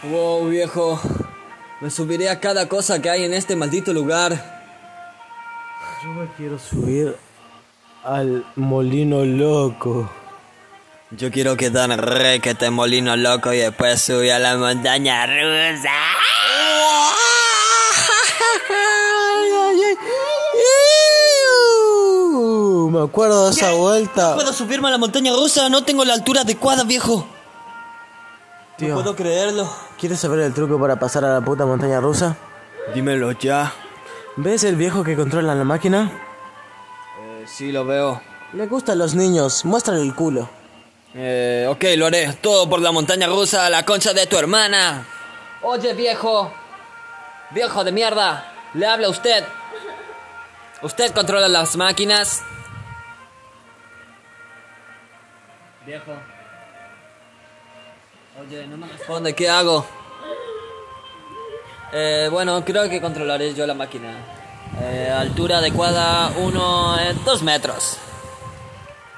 Wow, 0.05 0.49
viejo. 0.49 1.01
Me 1.81 1.89
subiré 1.89 2.29
a 2.29 2.41
cada 2.41 2.69
cosa 2.69 3.01
que 3.01 3.09
hay 3.09 3.25
en 3.25 3.33
este 3.35 3.55
maldito 3.55 3.93
lugar. 3.93 4.33
Yo 6.03 6.09
me 6.11 6.27
quiero 6.37 6.59
subir 6.59 7.17
al 8.03 8.45
molino 8.57 9.25
loco. 9.25 10.11
Yo 11.13 11.31
quiero 11.31 11.57
quedar 11.57 11.91
re 12.05 12.41
que 12.41 12.57
te 12.57 12.71
molino 12.71 13.15
loco 13.17 13.53
y 13.53 13.59
después 13.59 14.03
subir 14.03 14.33
a 14.33 14.41
la 14.41 14.57
montaña 14.57 15.25
rusa. 15.27 15.91
Me 22.91 23.03
acuerdo 23.03 23.47
de 23.47 23.53
esa 23.53 23.73
vuelta. 23.73 24.35
¿Puedo 24.35 24.53
subirme 24.53 24.89
a 24.89 24.91
la 24.91 24.99
montaña 24.99 25.33
rusa? 25.33 25.69
No 25.69 25.85
tengo 25.85 26.05
la 26.05 26.15
altura 26.15 26.41
adecuada, 26.41 26.83
viejo. 26.83 27.25
Tío. 28.77 28.89
No 28.89 28.95
puedo 28.97 29.15
creerlo. 29.15 29.92
¿Quieres 30.03 30.19
saber 30.19 30.41
el 30.41 30.53
truco 30.53 30.81
para 30.81 30.97
pasar 30.97 31.25
a 31.25 31.33
la 31.33 31.41
puta 31.41 31.65
montaña 31.65 32.01
rusa? 32.01 32.37
Dímelo 32.93 33.31
ya. 33.39 33.73
¿Ves 34.35 34.65
el 34.65 34.75
viejo 34.75 35.05
que 35.05 35.15
controla 35.15 35.55
la 35.55 35.63
máquina? 35.63 36.11
Eh, 37.21 37.45
sí, 37.47 37.71
lo 37.71 37.85
veo. 37.85 38.21
Le 38.53 38.67
gustan 38.67 38.99
los 38.99 39.15
niños, 39.15 39.65
muéstrale 39.65 40.03
el 40.03 40.13
culo. 40.13 40.51
Eh, 41.15 41.69
ok, 41.71 41.85
lo 41.97 42.07
haré. 42.07 42.33
Todo 42.41 42.69
por 42.69 42.81
la 42.81 42.91
montaña 42.91 43.29
rusa, 43.29 43.71
la 43.71 43.85
concha 43.85 44.13
de 44.13 44.27
tu 44.27 44.37
hermana. 44.37 45.07
Oye, 45.63 45.95
viejo. 45.95 46.53
Viejo 47.53 47.85
de 47.85 47.93
mierda. 47.93 48.53
Le 48.75 48.85
habla 48.85 49.07
a 49.07 49.11
usted. 49.11 49.45
¿Usted 50.83 51.13
controla 51.13 51.47
las 51.47 51.77
máquinas? 51.77 52.43
Viejo. 55.87 56.13
Oye, 58.47 58.67
no 58.67 58.77
me 58.77 58.89
responde. 58.89 59.35
¿Qué 59.35 59.49
hago? 59.49 59.85
Eh, 61.93 62.29
bueno, 62.31 62.65
creo 62.65 62.89
que 62.89 63.01
controlaré 63.01 63.55
yo 63.55 63.67
la 63.67 63.75
máquina. 63.75 64.15
Eh, 64.81 65.13
altura 65.15 65.59
adecuada, 65.59 66.33
uno, 66.39 66.99
eh, 66.99 67.15
dos 67.25 67.43
metros. 67.43 67.99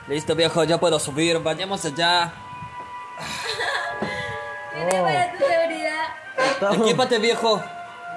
Listo, 0.09 0.35
viejo, 0.35 0.65
ya 0.65 0.79
puedo 0.79 0.99
subir. 0.99 1.39
Vayamos 1.39 1.85
allá. 1.85 2.33
Tiene 4.75 5.03
para 5.03 5.33
tu 5.33 5.45
seguridad. 5.45 6.83
Equípate, 6.83 7.19
viejo. 7.19 7.63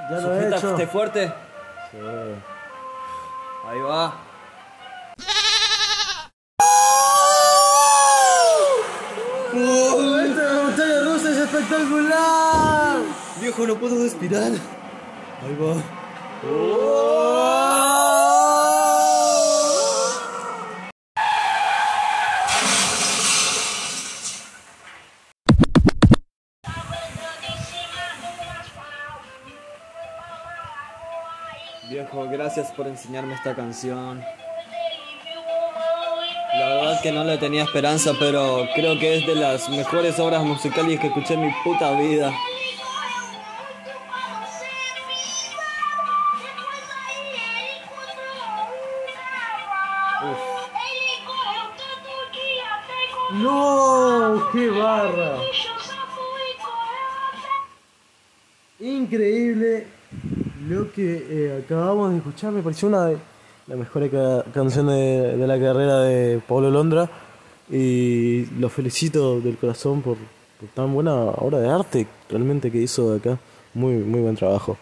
Ya 0.09 0.17
lo 0.17 0.35
he 0.35 0.47
hecho. 0.49 0.87
Fuerte. 0.87 1.31
Ahí 3.69 3.79
va. 3.79 4.26
Viejo, 13.47 13.65
no 13.65 13.75
puedo 13.75 14.03
respirar. 14.03 14.51
Ahí 14.51 15.55
va. 15.55 15.81
Viejo, 31.89 32.27
gracias 32.29 32.73
por 32.73 32.87
enseñarme 32.87 33.33
esta 33.33 33.55
canción. 33.55 34.21
La 36.59 36.67
verdad 36.67 37.01
que 37.01 37.13
no 37.13 37.23
le 37.23 37.37
tenía 37.37 37.63
esperanza, 37.63 38.11
pero 38.19 38.67
creo 38.75 38.99
que 38.99 39.19
es 39.19 39.25
de 39.25 39.35
las 39.35 39.69
mejores 39.69 40.19
obras 40.19 40.43
musicales 40.43 40.99
que 40.99 41.07
escuché 41.07 41.35
en 41.35 41.45
mi 41.45 41.53
puta 41.63 41.97
vida. 41.97 42.33
Acabamos 61.75 62.11
de 62.11 62.17
escuchar. 62.17 62.51
Me 62.53 62.61
pareció 62.61 62.87
una 62.87 63.05
de 63.07 63.17
las 63.67 63.77
mejores 63.77 64.09
ca- 64.11 64.43
canciones 64.53 65.37
de, 65.37 65.47
la 65.47 65.59
carrera 65.59 65.99
de 66.01 66.39
Pablo 66.47 66.71
Londra. 66.71 67.09
Y 67.69 68.45
lo 68.59 68.69
felicito 68.69 69.41
del 69.41 69.57
corazón 69.57 70.01
por, 70.01 70.15
por 70.59 70.69
tan 70.73 70.93
buena 70.93 71.13
obra 71.15 71.59
de 71.59 71.69
arte 71.69 72.07
realmente 72.29 72.71
que 72.71 72.77
hizo 72.79 73.13
acá. 73.13 73.37
Muy, 73.73 73.95
muy 73.95 74.21
buen 74.21 74.35
trabajo. 74.35 74.77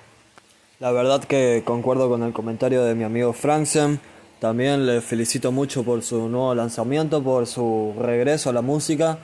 La 0.80 0.92
verdad 0.92 1.24
que 1.24 1.64
concuerdo 1.66 2.08
con 2.08 2.22
el 2.24 2.32
comentario 2.32 2.84
de 2.84 2.94
mi 2.96 3.04
amigo 3.04 3.34
Franksen. 3.34 4.00
También 4.40 4.86
le 4.86 5.02
felicito 5.02 5.52
mucho 5.52 5.84
por 5.84 6.04
su 6.04 6.30
nuevo 6.30 6.54
lanzamiento, 6.54 7.24
por 7.24 7.48
su 7.48 7.96
regreso 8.00 8.52
a 8.52 8.54
la 8.54 8.62
música. 8.62 9.18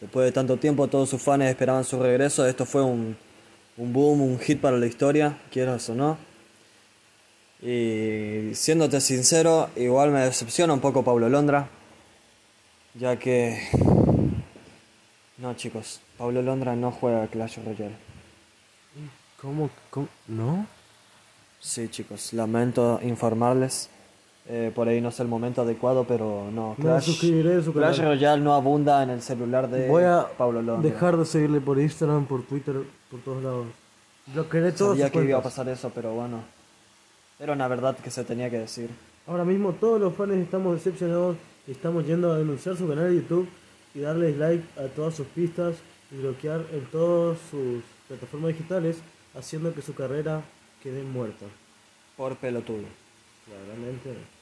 Después 0.00 0.26
de 0.26 0.32
tanto 0.32 0.56
tiempo 0.58 0.86
todos 0.86 1.08
sus 1.08 1.20
fans 1.20 1.44
esperaban 1.44 1.82
su 1.82 2.00
regreso. 2.00 2.46
Esto 2.46 2.64
fue 2.64 2.82
un, 2.82 3.16
un 3.78 3.92
boom, 3.92 4.20
un 4.22 4.38
hit 4.38 4.60
para 4.60 4.76
la 4.76 4.86
historia, 4.86 5.38
quieras 5.50 5.88
o 5.88 5.94
no. 5.94 6.16
Y 7.60 8.54
siéndote 8.54 9.00
sincero, 9.00 9.68
igual 9.76 10.10
me 10.10 10.20
decepciona 10.20 10.72
un 10.72 10.80
poco 10.80 11.02
Pablo 11.02 11.28
Londra. 11.28 11.68
Ya 12.94 13.18
que... 13.18 13.58
No 15.38 15.54
chicos, 15.54 16.00
Pablo 16.16 16.42
Londra 16.42 16.74
no 16.74 16.90
juega 16.90 17.26
Clash 17.28 17.58
Royale. 17.64 17.96
¿Cómo? 19.40 19.70
cómo? 19.90 20.08
¿No? 20.26 20.66
Sí, 21.60 21.88
chicos, 21.88 22.32
lamento 22.32 23.00
informarles. 23.02 23.88
Eh, 24.50 24.72
por 24.74 24.88
ahí 24.88 25.00
no 25.00 25.10
es 25.10 25.20
el 25.20 25.28
momento 25.28 25.62
adecuado, 25.62 26.04
pero 26.04 26.48
no. 26.50 26.74
Clash. 26.80 27.20
Clash 27.72 28.00
Royale 28.00 28.42
no 28.42 28.54
abunda 28.54 29.02
en 29.02 29.10
el 29.10 29.20
celular 29.20 29.68
de 29.68 29.88
Voy 29.88 30.04
a 30.04 30.26
Pablo 30.38 30.62
Londra. 30.62 30.90
dejar 30.90 31.16
de 31.16 31.26
seguirle 31.26 31.60
por 31.60 31.78
Instagram, 31.78 32.24
por 32.26 32.42
Twitter, 32.44 32.76
por 33.10 33.20
todos 33.20 33.42
lados. 33.44 33.66
Bloquearé 34.26 34.72
todos 34.72 34.92
Sabía 34.92 35.06
sus 35.12 35.20
que 35.20 35.28
iba 35.28 35.38
a 35.38 35.42
pasar 35.42 35.68
eso, 35.68 35.92
pero 35.94 36.14
bueno. 36.14 36.57
Era 37.38 37.52
una 37.52 37.68
verdad 37.68 37.96
que 37.96 38.10
se 38.10 38.24
tenía 38.24 38.50
que 38.50 38.58
decir. 38.58 38.90
Ahora 39.26 39.44
mismo 39.44 39.72
todos 39.72 40.00
los 40.00 40.14
fans 40.14 40.32
estamos 40.32 40.74
decepcionados 40.74 41.36
y 41.66 41.72
estamos 41.72 42.04
yendo 42.04 42.32
a 42.32 42.38
denunciar 42.38 42.76
su 42.76 42.88
canal 42.88 43.10
de 43.10 43.16
YouTube 43.16 43.48
y 43.94 44.00
darles 44.00 44.36
like 44.38 44.64
a 44.76 44.88
todas 44.88 45.14
sus 45.14 45.26
pistas 45.28 45.76
y 46.10 46.16
bloquear 46.16 46.64
en 46.72 46.84
todas 46.86 47.38
sus 47.50 47.82
plataformas 48.08 48.52
digitales, 48.52 48.98
haciendo 49.36 49.72
que 49.72 49.82
su 49.82 49.94
carrera 49.94 50.42
quede 50.82 51.02
muerta. 51.02 51.46
Por 52.16 52.36
pelotudo. 52.36 52.86
Claramente. 53.46 54.37